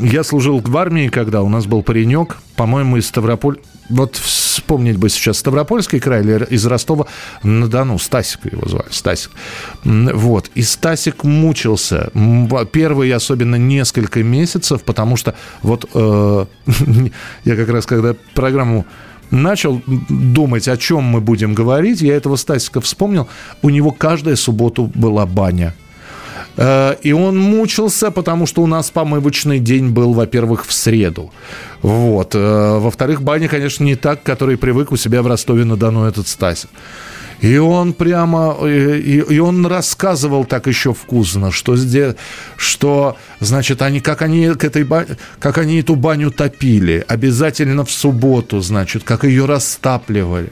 [0.00, 3.56] я служил в армии, когда у нас был паренек, по-моему, из Ставрополя.
[3.88, 7.98] Вот вспомнить бы сейчас Ставропольский край или из Ростова-на-Дону.
[7.98, 9.32] Стасик его звали, Стасик.
[9.82, 10.52] Вот.
[10.54, 12.12] И Стасик мучился
[12.70, 16.46] первые особенно несколько месяцев, потому что вот э,
[17.44, 18.86] я как раз когда программу
[19.30, 23.28] начал думать, о чем мы будем говорить, я этого Стасика вспомнил.
[23.62, 25.74] У него каждая субботу была баня.
[26.56, 31.32] Э, и он мучился, потому что у нас помывочный день был, во-первых, в среду.
[31.82, 32.34] Вот.
[32.34, 36.70] Э, во-вторых, баня, конечно, не так, который привык у себя в Ростове-на-Дону этот Стасик.
[37.40, 42.14] И он прямо, и, и он рассказывал так еще вкусно, что здесь,
[42.56, 47.90] что, значит, они, как они к этой бане, как они эту баню топили, обязательно в
[47.90, 50.50] субботу, значит, как ее растапливали,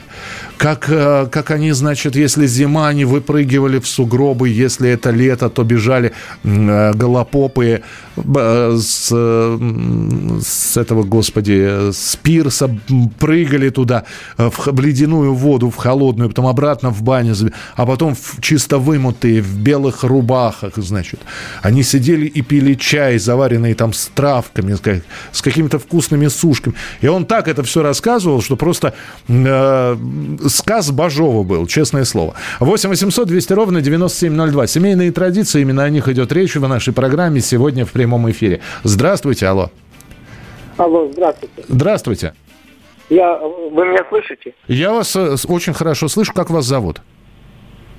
[0.56, 5.64] как, э, как они, значит, если зима, они выпрыгивали в сугробы, если это лето, то
[5.64, 6.12] бежали
[6.44, 7.82] э, голопопые
[8.16, 12.70] э, с, с этого, господи, с пирса,
[13.18, 14.04] прыгали туда
[14.38, 17.34] в ледяную воду, в холодную, потом обратно в баню,
[17.74, 21.20] а потом в чисто вымутые, в белых рубахах, значит.
[21.62, 26.74] Они сидели и пили чай, заваренный там с травками, с, с какими-то вкусными сушками.
[27.02, 28.94] И он так это все рассказывал, что просто
[29.28, 29.96] э,
[30.48, 32.34] сказ Бажова был, честное слово.
[32.60, 34.66] 8 800 200 ровно 9702.
[34.66, 38.60] Семейные традиции, именно о них идет речь в нашей программе сегодня в прямом эфире.
[38.82, 39.70] Здравствуйте, алло.
[40.76, 41.64] Алло, здравствуйте.
[41.68, 42.34] Здравствуйте.
[43.08, 44.54] Я, вы меня слышите?
[44.66, 46.32] Я вас э, очень хорошо слышу.
[46.34, 47.00] Как вас зовут?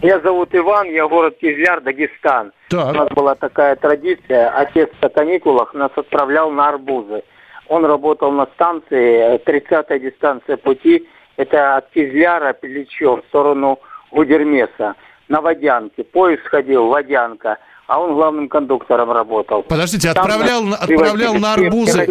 [0.01, 2.51] Меня зовут Иван, я город Кизляр, Дагестан.
[2.69, 2.89] Так.
[2.89, 4.49] У нас была такая традиция.
[4.49, 7.23] Отец на каникулах нас отправлял на арбузы.
[7.67, 11.07] Он работал на станции, 30-я дистанция пути.
[11.37, 13.79] Это от Кизляра, Пеличев, в сторону
[14.11, 14.95] Гудермеса.
[15.29, 16.03] На Водянке.
[16.03, 19.63] Поезд ходил, Водянка а он главным кондуктором работал.
[19.63, 22.09] Подождите, отправлял, Там, отправлял на арбузы...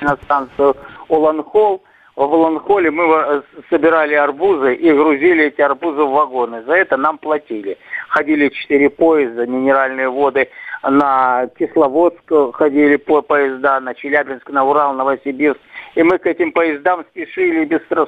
[0.00, 0.76] на станцию
[1.08, 1.82] Уланхол.
[2.16, 6.64] В Уланхоле мы собирали арбузы и грузили эти арбузы в вагоны.
[6.64, 7.78] За это нам платили.
[8.08, 10.48] Ходили четыре поезда, минеральные воды
[10.82, 15.60] на Кисловодск ходили по поезда, на Челябинск, на Урал, Новосибирск.
[15.94, 18.06] И мы к этим поездам спешили быстро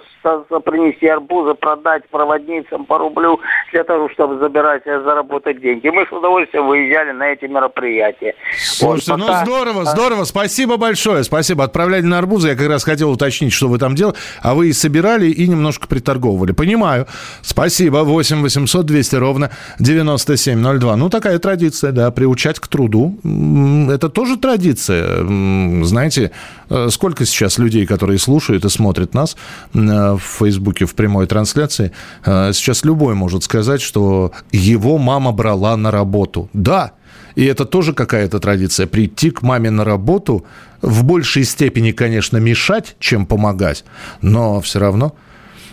[0.61, 3.41] принести арбузы, продать проводницам по рублю
[3.73, 5.89] для того, чтобы забирать, э, заработать деньги.
[5.89, 8.35] Мы с удовольствием выезжали на эти мероприятия.
[8.57, 9.39] Слушайте, вот, пока...
[9.39, 10.25] ну здорово, здорово.
[10.25, 11.25] Спасибо большое.
[11.25, 11.65] Спасибо.
[11.65, 12.49] Отправляли на арбузы.
[12.49, 14.17] Я как раз хотел уточнить, что вы там делали.
[14.43, 16.53] А вы и собирали, и немножко приторговывали.
[16.53, 17.07] Понимаю.
[17.43, 17.99] Спасибо.
[17.99, 20.97] 8 800 200 ровно 9702.
[20.97, 23.19] Ну, такая традиция, да, приучать к труду.
[23.91, 25.25] Это тоже традиция.
[25.85, 26.33] Знаете,
[26.69, 29.37] э, сколько сейчас людей людей, которые слушают и смотрят нас
[29.75, 31.93] э, в Фейсбуке в прямой трансляции,
[32.25, 36.49] э, сейчас любой может сказать, что его мама брала на работу.
[36.53, 36.93] Да,
[37.37, 38.87] и это тоже какая-то традиция.
[38.87, 40.45] Прийти к маме на работу
[40.83, 43.85] в большей степени, конечно, мешать, чем помогать,
[44.21, 45.15] но все равно–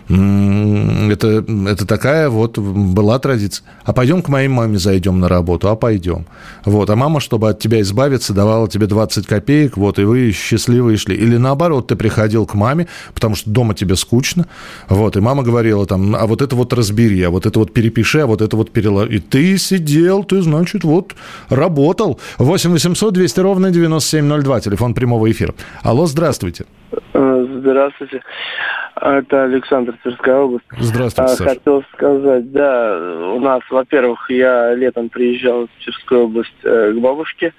[0.09, 3.65] это, это такая вот была традиция.
[3.83, 6.25] А пойдем к моей маме зайдем на работу, а пойдем.
[6.65, 6.89] Вот.
[6.89, 11.15] А мама, чтобы от тебя избавиться, давала тебе 20 копеек, вот, и вы счастливые шли.
[11.15, 14.45] Или наоборот, ты приходил к маме, потому что дома тебе скучно,
[14.87, 18.19] вот, и мама говорила там, а вот это вот разбери, а вот это вот перепиши,
[18.19, 19.15] а вот это вот переложи.
[19.15, 21.15] И ты сидел, ты, значит, вот
[21.49, 22.19] работал.
[22.37, 25.53] 8 800 200 ровно 9702, телефон прямого эфира.
[25.83, 26.65] Алло, здравствуйте.
[27.13, 28.21] Здравствуйте.
[29.01, 30.65] Это Александр Тверская область.
[30.77, 31.49] Здравствуйте, Саша.
[31.49, 32.97] Хотел сказать, да,
[33.33, 37.53] у нас, во-первых, я летом приезжал в Тверскую область э, к бабушке,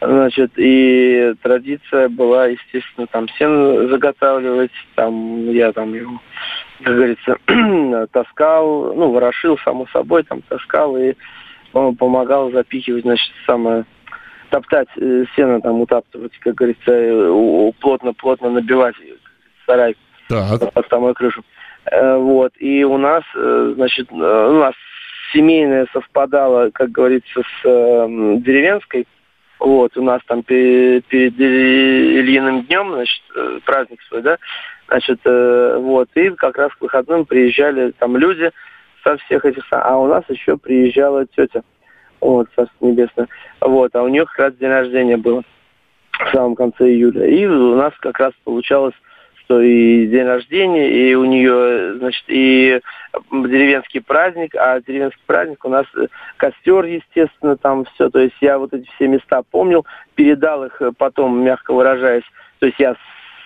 [0.00, 6.20] значит, и традиция была, естественно, там сено заготавливать, там я там его,
[6.82, 7.36] как говорится,
[8.12, 11.14] таскал, ну, ворошил, само собой, там таскал и
[11.72, 13.84] он помогал запихивать, значит, самое
[14.50, 18.96] топтать э, сено, там утаптывать, как говорится, плотно-плотно набивать
[19.66, 19.96] сарай
[20.30, 20.72] так.
[20.72, 21.42] под самую крышу.
[21.90, 22.52] Э, вот.
[22.58, 24.74] И у нас, э, значит, э, у нас
[25.32, 29.06] семейное совпадало, как говорится, с деревенской.
[29.58, 33.22] Вот, у нас там перед, перед Ильиным днем, значит,
[33.66, 34.38] праздник свой, да,
[34.88, 38.50] значит, вот, и как раз к выходным приезжали там люди
[39.04, 41.62] со всех этих, а у нас еще приезжала тетя,
[42.22, 43.28] вот, Царство Небесное,
[43.60, 45.42] вот, а у нее как раз день рождения было
[46.12, 48.94] в самом конце июля, и у нас как раз получалось
[49.58, 52.80] и день рождения, и у нее, значит, и
[53.32, 55.86] деревенский праздник, а деревенский праздник у нас
[56.36, 58.10] костер, естественно, там все.
[58.10, 62.24] То есть я вот эти все места помнил, передал их потом, мягко выражаясь,
[62.58, 62.98] то есть я с,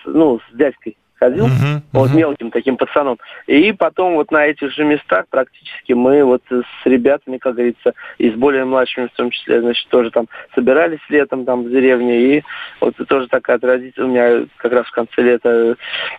[0.05, 2.15] ну, с дядькой ходил, uh-huh, вот uh-huh.
[2.15, 3.17] мелким таким пацаном.
[3.47, 8.29] И потом вот на этих же местах практически мы вот с ребятами, как говорится, и
[8.29, 12.37] с более младшими в том числе, значит, тоже там собирались летом там в деревне.
[12.37, 12.43] И
[12.81, 15.75] вот тоже такая традиция у меня как раз в конце лета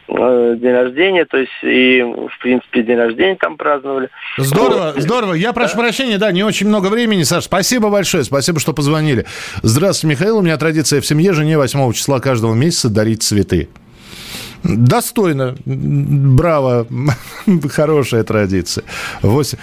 [0.08, 4.08] э, день рождения, то есть и в принципе день рождения там праздновали.
[4.38, 5.02] Здорово, вот.
[5.02, 5.34] здорово.
[5.34, 5.82] Я прошу да?
[5.82, 7.44] прощения, да, не очень много времени, Саш.
[7.44, 9.26] Спасибо большое, спасибо, что позвонили.
[9.62, 10.38] Здравствуйте, Михаил.
[10.38, 13.68] У меня традиция в семье жене 8 числа каждого месяца дарить цветы.
[14.68, 15.54] Достойно.
[15.64, 16.86] Браво.
[17.68, 18.84] Хорошая традиция.
[19.22, 19.58] 8.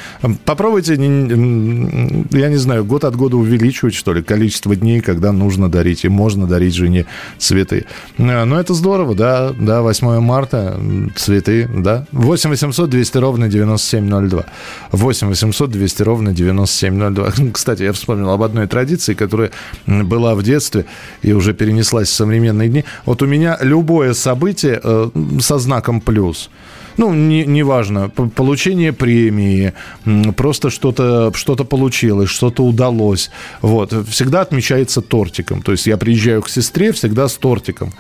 [0.46, 6.06] Попробуйте, я не знаю, год от года увеличивать, что ли, количество дней, когда нужно дарить
[6.06, 7.06] и можно дарить жене
[7.38, 7.86] цветы.
[8.18, 10.80] Но ну, это здорово, да, да, 8 марта,
[11.16, 12.06] цветы, да.
[12.12, 14.46] 8 800 200 ровно 9702.
[14.92, 17.32] 8 800 200 ровно 9702.
[17.54, 19.52] Кстати, я вспомнил об одной традиции, которая
[19.88, 20.86] была в детстве
[21.22, 22.86] и уже перенеслась в современные дни.
[23.06, 24.93] Вот у меня любое событие Э,
[25.40, 26.50] со знаком плюс
[26.98, 29.74] ну, не, неважно, получение премии,
[30.36, 33.32] просто что-то что получилось, что-то удалось.
[33.62, 33.94] Вот.
[34.08, 35.62] Всегда отмечается тортиком.
[35.62, 37.94] То есть я приезжаю к сестре всегда с тортиком.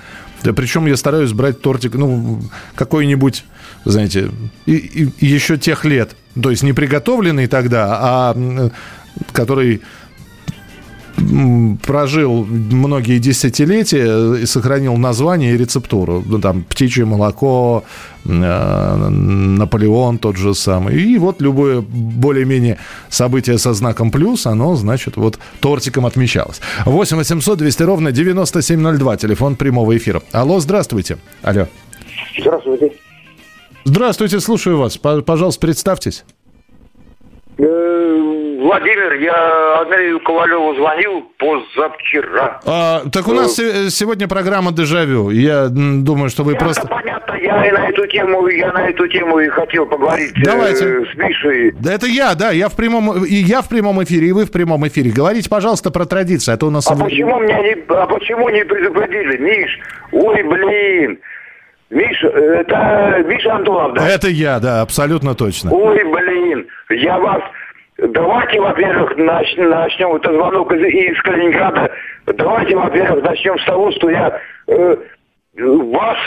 [0.43, 2.41] Да, причем я стараюсь брать тортик, ну,
[2.75, 3.45] какой-нибудь,
[3.85, 4.29] знаете,
[4.65, 6.15] и, и, еще тех лет.
[6.41, 8.71] То есть не приготовленный тогда, а
[9.31, 9.81] который
[11.85, 16.23] прожил многие десятилетия и сохранил название и рецептуру.
[16.25, 17.83] Ну, там птичье молоко,
[18.25, 21.01] э, Наполеон тот же самый.
[21.01, 22.77] И вот любое более-менее
[23.09, 26.61] событие со знаком плюс, оно, значит, вот тортиком отмечалось.
[26.85, 30.21] 8 800 200 ровно 9702, телефон прямого эфира.
[30.31, 31.17] Алло, здравствуйте.
[31.41, 31.67] Алло.
[32.37, 32.93] Здравствуйте.
[33.85, 34.97] Здравствуйте, слушаю вас.
[34.97, 36.23] Пожалуйста, представьтесь.
[37.57, 42.59] Э, Владимир, я Андрею Ковалеву звонил позавчера.
[42.65, 45.29] А, так у нас э, сегодня программа «Дежавю».
[45.29, 46.87] Я думаю, что вы это просто...
[46.87, 47.33] понятно.
[47.35, 50.85] Я и на эту тему, я на эту тему и хотел поговорить Давайте.
[50.85, 51.71] Э, с Мишей.
[51.79, 52.51] Да это я, да.
[52.51, 53.23] Я в прямом...
[53.23, 55.11] И я в прямом эфире, и вы в прямом эфире.
[55.11, 56.89] Говорите, пожалуйста, про традиции, а то у нас...
[56.89, 57.75] А почему меня не...
[57.89, 59.37] А почему не предупредили?
[59.37, 59.79] Миш,
[60.11, 61.19] ой, блин.
[61.93, 64.07] Миша, это Миша Антонов, да?
[64.07, 65.71] Это я, да, абсолютно точно.
[65.71, 67.41] Ой, блин, я вас...
[67.97, 69.55] Давайте, во-первых, нач...
[69.55, 70.15] начнем.
[70.15, 71.91] Это звонок из, из Калининграда.
[72.25, 74.95] Давайте, во-первых, начнем с того, что я э,
[75.55, 76.17] вас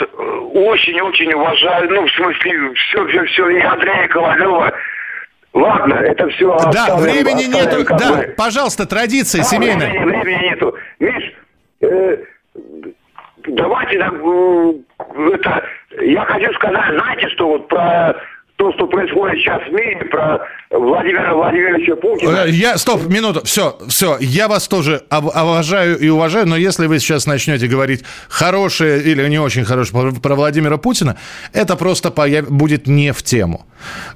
[0.53, 1.89] очень-очень уважаю.
[1.89, 3.49] Ну, в смысле, все, все, все.
[3.49, 4.71] И Андрея Ковалева.
[5.53, 6.57] Ладно, это все.
[6.71, 7.95] Да, оставим, времени оставим, нету.
[7.99, 8.33] Да, бы.
[8.37, 9.89] пожалуйста, традиции да, семейные.
[9.89, 10.75] Времени, времени нету.
[10.99, 11.33] Миш,
[11.81, 12.17] э,
[13.45, 14.13] давайте так,
[15.15, 15.63] это,
[16.01, 18.15] я хочу сказать, знаете, что вот про
[18.57, 20.39] то, что происходит сейчас в мире, про
[20.71, 22.45] Владимира Владимировича Путина.
[22.45, 26.99] Э, я, стоп, минуту, все, все, я вас тоже уважаю и уважаю, но если вы
[26.99, 31.17] сейчас начнете говорить хорошее или не очень хорошее про Владимира Путина,
[31.53, 32.11] это просто
[32.49, 33.65] будет не в тему.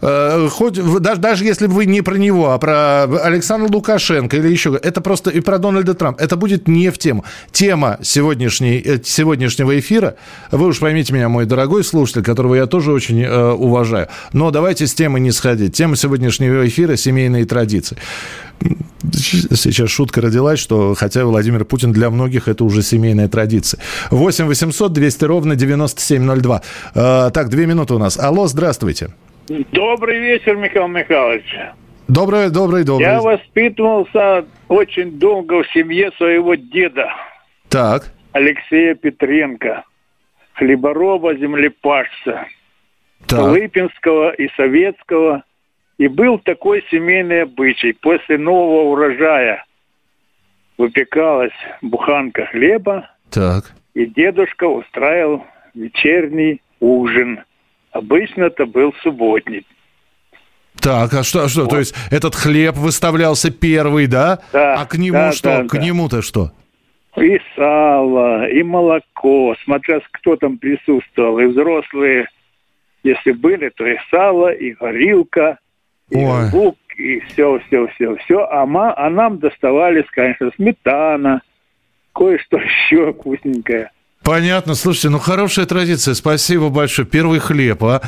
[0.02, 4.78] Э, хоть даже, даже если вы не про него, а про Александра Лукашенко или еще,
[4.82, 7.24] это просто и про Дональда Трампа, это будет не в тему.
[7.52, 10.16] Тема сегодняшней, э, сегодняшнего эфира,
[10.52, 14.88] вы уж поймите меня, мой дорогой слушатель, которого я тоже очень э, уважаю, но давайте
[14.88, 15.76] с темы не сходить.
[15.76, 17.98] Тема сегодняшнего эфира– семейные традиции
[19.12, 23.80] сейчас шутка родилась, что хотя Владимир Путин для многих это уже семейная традиция.
[24.12, 26.62] 8 800 200 ровно 9702.
[26.96, 28.20] Э, так, две минуты у нас.
[28.20, 29.10] Алло, здравствуйте.
[29.48, 31.46] Добрый вечер, Михаил Михайлович.
[32.08, 33.08] Добрый, добрый, добрый.
[33.08, 37.10] Я воспитывался очень долго в семье своего деда.
[37.70, 38.12] Так.
[38.34, 39.84] Алексея Петренко,
[40.54, 42.46] хлебороба, землепашца,
[43.28, 43.40] так.
[43.40, 45.44] Лыпинского и Советского.
[45.98, 47.94] И был такой семейный обычай.
[47.94, 49.66] После нового урожая
[50.78, 53.10] выпекалась буханка хлеба.
[53.30, 53.74] Так.
[53.94, 57.42] И дедушка устраивал вечерний ужин–
[57.92, 59.66] Обычно это был субботник.
[60.80, 61.62] Так, а что, а что?
[61.62, 61.70] Вот.
[61.70, 64.40] То есть этот хлеб выставлялся первый, да?
[64.54, 64.82] Да.
[64.82, 65.50] А к нему да, что?
[65.50, 65.80] Да, к да.
[65.80, 66.52] нему-то что?
[67.18, 71.40] И сало, и молоко, смотря кто там присутствовал.
[71.40, 72.30] И взрослые,
[73.04, 75.60] если были, то и сало, и горилка,
[76.10, 76.50] и Ой.
[76.52, 78.46] лук, и все, все, все, все.
[78.46, 81.42] А, ма, а нам доставались, конечно, сметана,
[82.14, 83.92] кое-что еще вкусненькое.
[84.24, 84.76] Понятно.
[84.76, 86.14] Слушайте, ну хорошая традиция.
[86.14, 87.08] Спасибо большое.
[87.08, 88.02] Первый хлеб, а?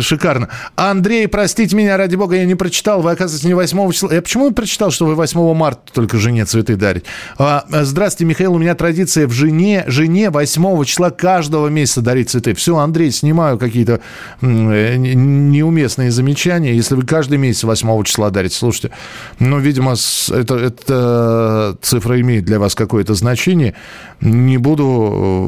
[0.00, 0.48] Шикарно.
[0.76, 3.02] Андрей, простите меня, ради бога, я не прочитал.
[3.02, 4.14] Вы, оказывается, не 8 числа.
[4.14, 7.04] Я почему прочитал, что вы 8 марта только жене цветы дарить?
[7.38, 8.54] А, здравствуйте, Михаил.
[8.54, 12.54] У меня традиция в жене, жене 8 числа каждого месяца дарить цветы.
[12.54, 14.00] Все, Андрей, снимаю какие-то
[14.40, 16.72] э, неуместные замечания.
[16.72, 18.92] Если вы каждый месяц 8 числа дарите, слушайте,
[19.40, 19.94] ну, видимо,
[20.30, 23.74] это, это цифра имеет для вас какое-то значение.
[24.20, 25.47] Не буду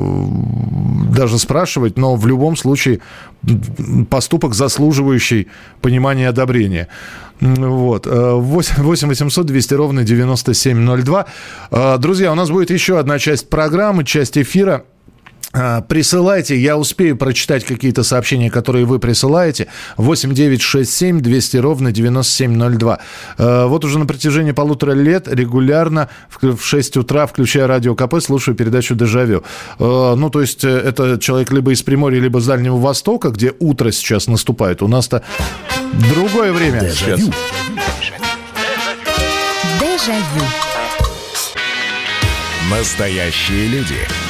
[1.14, 3.00] даже спрашивать, но в любом случае
[4.08, 5.48] поступок, заслуживающий
[5.80, 6.88] понимания и одобрения.
[7.40, 8.06] Вот.
[8.06, 11.26] 8 800 200 ровно 9702.
[11.70, 14.84] Э, друзья, у нас будет еще одна часть программы, часть эфира.
[15.53, 19.66] А, присылайте, я успею прочитать какие-то сообщения, которые вы присылаете.
[19.96, 22.98] 8 9 6 7 200 ровно 9702.
[23.38, 28.55] А, вот уже на протяжении полутора лет регулярно в 6 утра, включая радио КП, слушаю
[28.55, 29.42] передачу «Дежавю».
[29.78, 33.53] А, ну, то есть, э, это человек либо из Приморья, либо с Дальнего Востока, где
[33.59, 34.82] утро сейчас наступает.
[34.82, 35.24] У нас-то
[36.14, 37.16] другое время Дежавю.
[37.18, 37.20] сейчас.
[39.80, 40.46] Дежавю.
[42.70, 44.30] Настоящие люди.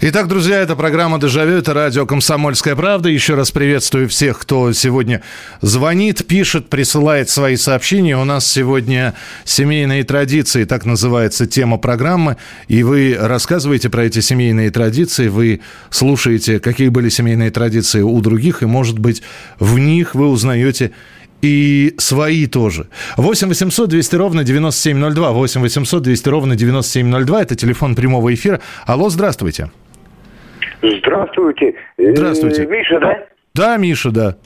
[0.00, 3.08] Итак, друзья, это программа «Дежавю», это радио «Комсомольская правда».
[3.08, 5.22] Еще раз приветствую всех, кто сегодня
[5.60, 8.16] звонит, пишет, присылает свои сообщения.
[8.16, 12.36] У нас сегодня «Семейные традиции», так называется тема программы.
[12.68, 18.62] И вы рассказываете про эти семейные традиции, вы слушаете, какие были семейные традиции у других,
[18.62, 19.22] и, может быть,
[19.58, 20.92] в них вы узнаете
[21.42, 22.86] и свои тоже.
[23.16, 25.32] 8 800 200 ровно 9702.
[25.32, 27.42] 8 800 200 ровно 9702.
[27.42, 28.60] Это телефон прямого эфира.
[28.86, 29.70] Алло, здравствуйте.
[30.82, 31.74] Здравствуйте.
[31.96, 32.64] Здравствуйте.
[32.64, 33.18] Э, Миша, да?
[33.54, 34.36] Да, Миша, да.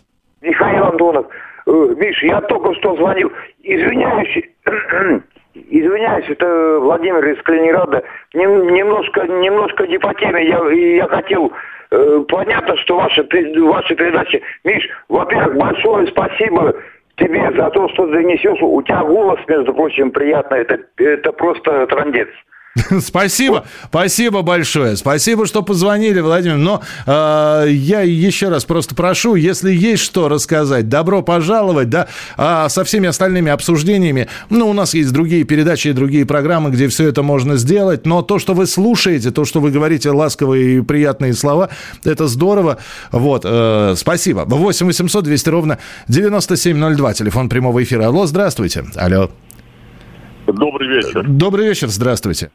[0.40, 1.26] Михаил Антонов.
[1.66, 3.30] Э, Миша, я только что звонил.
[3.62, 4.44] Извиняюсь,
[5.54, 8.02] извиняюсь, это Владимир из Калининграда.
[8.34, 10.46] Нем- Немножко, немножко не по теме.
[10.48, 11.52] Я, я хотел...
[11.90, 14.40] э, Понятно, что ваша, пе- ваша передача...
[14.64, 16.74] Миш, во-первых, большое спасибо
[17.16, 18.58] тебе за то, что ты несешь.
[18.62, 20.60] У тебя голос, между прочим, приятный.
[20.60, 22.28] Это, это просто трандец.
[23.00, 24.96] Спасибо, спасибо большое.
[24.96, 26.56] Спасибо, что позвонили, Владимир.
[26.56, 32.70] Но э, я еще раз просто прошу, если есть что рассказать, добро пожаловать, да, а
[32.70, 37.08] со всеми остальными обсуждениями, ну, у нас есть другие передачи и другие программы, где все
[37.08, 41.34] это можно сделать, но то, что вы слушаете, то, что вы говорите ласковые и приятные
[41.34, 41.68] слова,
[42.04, 42.78] это здорово.
[43.10, 44.44] Вот, э, спасибо.
[44.46, 48.06] 8 800 200 ровно 9702, телефон прямого эфира.
[48.06, 48.84] Алло, здравствуйте.
[48.96, 49.30] Алло.
[50.46, 51.24] Добрый вечер.
[51.26, 52.50] Добрый вечер, здравствуйте.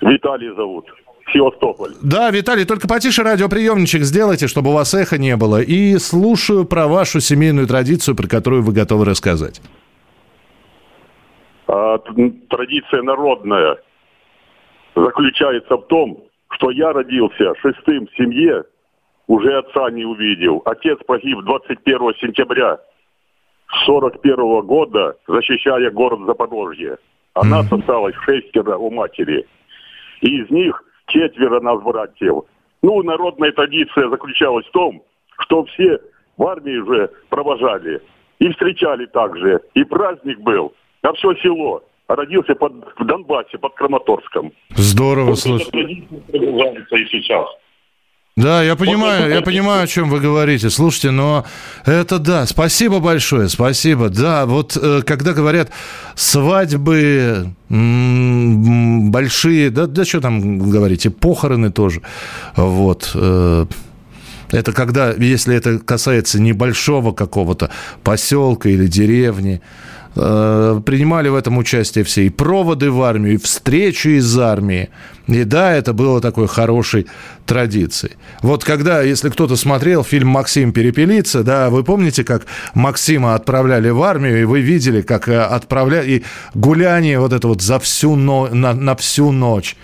[0.00, 0.86] Виталий зовут.
[1.32, 1.92] Севастополь.
[2.02, 5.62] Да, Виталий, только потише радиоприемничек сделайте, чтобы у вас эхо не было.
[5.62, 9.62] И слушаю про вашу семейную традицию, про которую вы готовы рассказать.
[11.68, 11.98] А,
[12.50, 13.78] традиция народная
[14.94, 18.64] заключается в том, что я родился шестым в семье,
[19.26, 20.60] уже отца не увидел.
[20.66, 22.78] Отец погиб 21 сентября
[23.86, 26.98] 41 года, защищая город Запорожье.
[27.34, 29.46] А нас осталось шестеро у матери.
[30.20, 32.44] И из них четверо нас братьев.
[32.82, 35.02] Ну, народная традиция заключалась в том,
[35.40, 35.98] что все
[36.36, 38.00] в армии же провожали.
[38.38, 39.60] И встречали также.
[39.74, 40.74] И праздник был.
[41.02, 41.82] А все село.
[42.08, 44.52] А родился под, в Донбассе, под Краматорском.
[44.70, 45.70] Здорово, Вот слушай.
[46.32, 47.46] и сейчас.
[48.34, 50.70] Да, я понимаю, я понимаю, о чем вы говорите.
[50.70, 51.44] Слушайте, но
[51.84, 54.08] это да, спасибо большое, спасибо.
[54.08, 55.70] Да, вот э, когда говорят
[56.14, 62.00] свадьбы большие, да, да что там говорите, похороны тоже.
[62.56, 63.10] Вот.
[63.14, 63.66] э,
[64.50, 67.68] это когда, если это касается небольшого какого-то
[68.02, 69.60] поселка или деревни,
[70.14, 72.26] принимали в этом участие все.
[72.26, 74.90] И проводы в армию, и встречи из армии.
[75.26, 77.06] И да, это было такой хорошей
[77.46, 78.16] традицией.
[78.42, 84.02] Вот когда, если кто-то смотрел фильм «Максим перепелица», да, вы помните, как Максима отправляли в
[84.02, 88.48] армию, и вы видели, как э, отправляли, и гуляние вот это вот за всю но...
[88.48, 89.76] на, на всю ночь.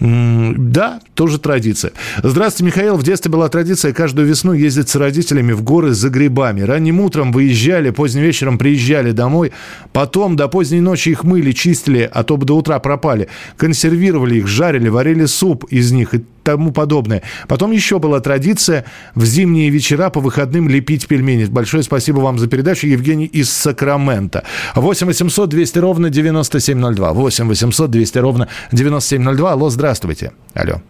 [0.00, 1.90] Да, тоже традиция.
[2.22, 2.96] Здравствуйте, Михаил.
[2.96, 6.60] В детстве была традиция каждую весну ездить с родителями в горы за грибами.
[6.60, 9.50] Ранним утром выезжали, поздним вечером приезжали домой.
[9.92, 13.26] Потом до поздней ночи их мыли, чистили, а то бы до утра пропали.
[13.56, 16.14] Консервировали их, жарили, варили суп из них.
[16.14, 17.22] И тому подобное.
[17.48, 18.84] Потом еще была традиция
[19.16, 21.46] в зимние вечера по выходным лепить пельмени.
[21.46, 22.86] Большое спасибо вам за передачу.
[22.86, 24.44] Евгений из Сакрамента.
[24.76, 27.12] 8 800 200 ровно 9702.
[27.12, 29.52] 8 800 200 ровно 9702.
[29.52, 30.30] Алло, здравствуйте.
[30.54, 30.80] Алло.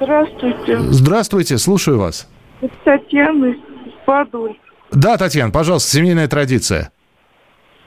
[0.00, 0.78] Здравствуйте.
[0.78, 2.26] Здравствуйте, слушаю вас.
[2.62, 4.60] Это Татьяна из Подольска.
[4.92, 6.90] Да, Татьяна, пожалуйста, семейная традиция.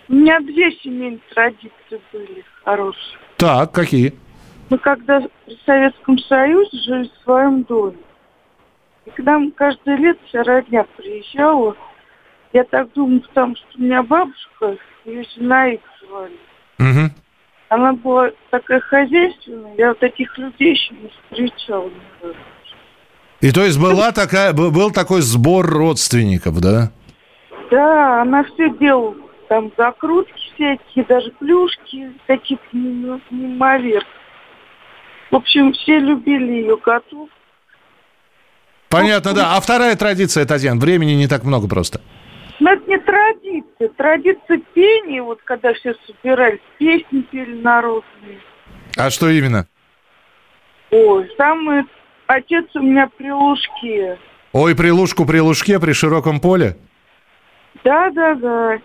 [0.07, 3.17] У меня две семейные традиции были хорошие.
[3.37, 4.13] Так, какие?
[4.69, 7.97] Мы когда при Советском Союзе жили в своем доме.
[9.05, 11.75] И когда мы каждое лето вся родня приезжала,
[12.53, 16.37] я так думаю, потому что у меня бабушка, ее Зинаид звали.
[16.77, 17.22] Угу.
[17.73, 21.89] Она была такая хозяйственная, я вот таких людей еще не встречала.
[23.41, 26.91] И то есть была такая, был такой сбор родственников, да?
[27.71, 29.15] Да, она все делала.
[29.49, 34.03] Там закрутки всякие, даже плюшки какие-то неимо- неимоверные.
[35.31, 37.29] В общем, все любили ее готовку.
[38.89, 39.55] Понятно, да.
[39.57, 42.01] А вторая традиция, Татьяна, времени не так много просто.
[42.63, 43.89] Но это не традиция.
[43.97, 48.39] Традиция пения, вот когда все собирались, песни пели народные.
[48.95, 49.67] А что именно?
[50.89, 51.83] Ой, самый
[52.27, 54.17] отец у меня при лужке.
[54.53, 56.77] Ой, при лужку, при лужке, при широком поле.
[57.83, 58.77] Да-да-да.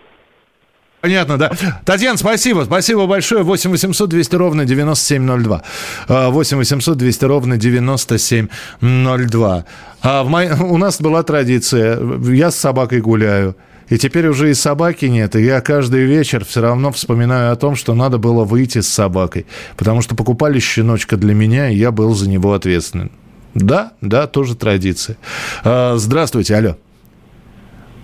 [0.99, 1.49] Понятно, да.
[1.85, 2.63] Татьяна, спасибо.
[2.65, 3.43] Спасибо большое.
[3.43, 5.63] 8 800 200 ровно 9702.
[6.09, 9.65] А, 8 800 200 ровно 9702.
[10.01, 10.49] А в мой...
[10.51, 11.97] У нас была традиция.
[12.23, 13.55] Я с собакой гуляю.
[13.89, 15.35] И теперь уже и собаки нет.
[15.35, 19.45] И я каждый вечер все равно вспоминаю о том, что надо было выйти с собакой.
[19.77, 23.11] Потому что покупали щеночка для меня, и я был за него ответственным.
[23.55, 25.17] Да, да, тоже традиция.
[25.63, 26.75] А, Здравствуйте, алло.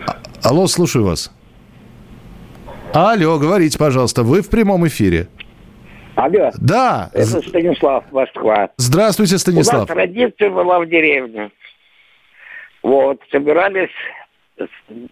[0.08, 1.32] А- Алло, слушаю вас.
[2.94, 5.28] Алло, говорите, пожалуйста, вы в прямом эфире.
[6.16, 6.50] Алло.
[6.58, 7.10] Да.
[7.14, 8.70] Это Станислав, Москва.
[8.78, 9.80] Здравствуйте, У Станислав.
[9.82, 11.52] нас традиция была в деревне.
[12.84, 13.90] Вот, собирались
[14.58, 14.68] в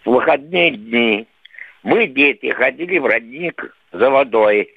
[0.05, 1.27] выходные дни.
[1.83, 4.69] Мы, дети, ходили в родник за водой.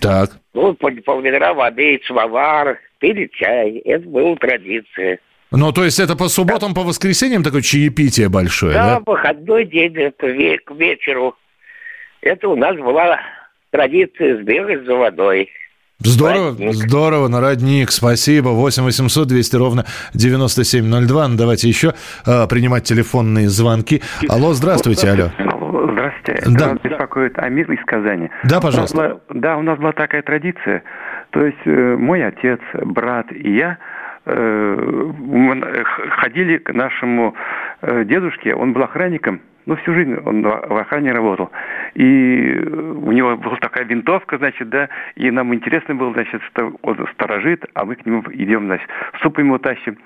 [0.00, 0.30] Так.
[0.52, 3.78] Ну, по, по ведра воды, самовар, пили чай.
[3.84, 5.18] Это была традиция.
[5.50, 9.02] Ну, то есть это по субботам, по воскресеньям такое чаепитие большое, Да, да?
[9.04, 10.28] выходной день, это
[10.64, 11.36] к вечеру.
[12.22, 13.20] Это у нас была
[13.70, 15.50] традиция сбегать за водой.
[16.04, 18.48] Здорово, здорово, на родник, спасибо.
[18.50, 19.84] 8 800 200 ровно
[20.14, 21.28] 9702.
[21.28, 21.94] Ну, давайте еще
[22.26, 24.02] э, принимать телефонные звонки.
[24.28, 25.30] Алло, здравствуйте, алло.
[25.92, 26.42] Здравствуйте.
[26.58, 26.68] Да.
[26.70, 28.30] Вас беспокоит Амир из Казани.
[28.44, 28.96] Да, пожалуйста.
[28.96, 30.82] У была- да, у нас была такая традиция.
[31.30, 33.78] То есть э, мой отец, брат и я
[34.26, 35.10] э,
[36.20, 37.34] ходили к нашему
[37.82, 38.54] э, дедушке.
[38.54, 39.40] Он был охранником.
[39.66, 41.50] Ну, всю жизнь он в охране работал.
[41.94, 46.72] И э, у него была такая винтовка, значит, да, и нам интересно было, значит, что
[46.82, 48.88] он сторожит, а мы к нему идем, значит,
[49.22, 49.96] суп ему тащим.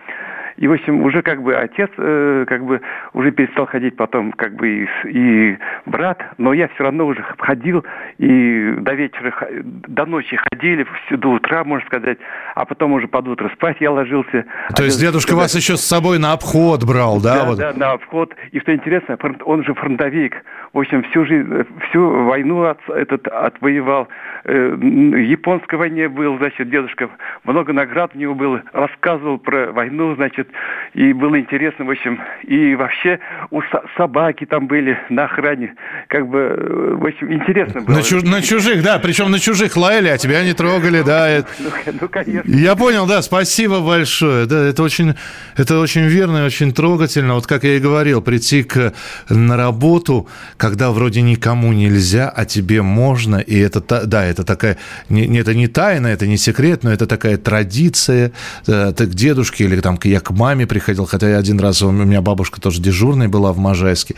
[0.57, 2.81] И, в общем, уже как бы отец, э, как бы,
[3.13, 7.85] уже перестал ходить потом, как бы, и, и брат, но я все равно уже ходил,
[8.19, 12.19] и до вечера, до ночи ходили, до утра, можно сказать,
[12.55, 14.45] а потом уже под утро спать я ложился.
[14.75, 17.35] То есть дедушка вас еще с собой на обход брал, да?
[17.37, 17.59] Да, вот?
[17.59, 18.35] да, на вход.
[18.53, 20.43] И что интересно, он же фронтовик.
[20.73, 24.09] В общем, всю жизнь, э, всю войну от- этот отвоевал.
[24.45, 27.09] Э, японской войне был, значит, дедушка.
[27.45, 28.63] Много наград у него было.
[28.73, 30.45] Рассказывал про войну, значит,
[30.94, 32.20] и было интересно, в общем.
[32.47, 33.18] И вообще
[33.51, 35.74] у со- собаки там были на охране.
[36.09, 37.97] Как бы, э, в общем, интересно было.
[37.97, 41.28] На, чу- на чужих, да, причем на чужих лаяли, а тебя не трогали, да.
[41.28, 41.70] это- Ну,
[42.01, 42.51] ну, конечно.
[42.51, 44.47] Я понял, да, спасибо большое.
[44.47, 45.14] Да, это очень,
[45.57, 47.34] это очень верно и очень трогательно.
[47.34, 48.92] Вот как я и говорил, прийти к,
[49.28, 54.76] на работу, когда вроде никому нельзя, а тебе можно, и это, да, это такая,
[55.09, 58.32] не, это не тайна, это не секрет, но это такая традиция.
[58.64, 61.91] Ты к дедушке или там к- я к маме приходил, хотя я один раз, у
[61.91, 64.14] меня бабушка тоже дежурной была в Можайске,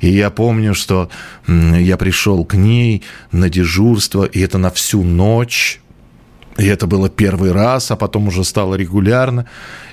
[0.00, 1.08] и я помню, что
[1.48, 3.02] я пришел к ней
[3.32, 5.80] на дежурство, и это на всю ночь,
[6.58, 9.46] и это было первый раз, а потом уже стало регулярно.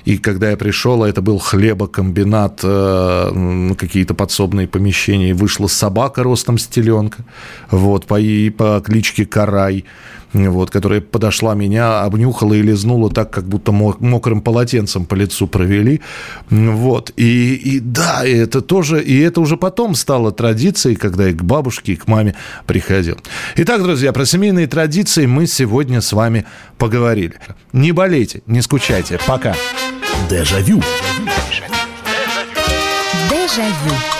[0.04, 6.58] И когда я пришел, а это был хлебокомбинат, э, какие-то подсобные помещения, вышла собака ростом
[6.58, 7.24] с теленка,
[7.70, 9.84] вот, по, и по кличке Карай,
[10.32, 15.46] вот, которая подошла меня, обнюхала и лизнула так, как будто мо- мокрым полотенцем по лицу
[15.46, 16.00] провели.
[16.50, 17.12] Вот.
[17.16, 21.42] И, и да, и это тоже, и это уже потом стало традицией, когда я к
[21.42, 22.34] бабушке и к маме
[22.66, 23.18] приходил.
[23.56, 26.44] Итак, друзья, про семейные традиции мы сегодня с вами
[26.78, 27.34] поговорили.
[27.72, 29.18] Не болейте, не скучайте.
[29.26, 29.54] Пока.
[30.28, 30.82] Дежавю.
[33.30, 34.19] Дежавю.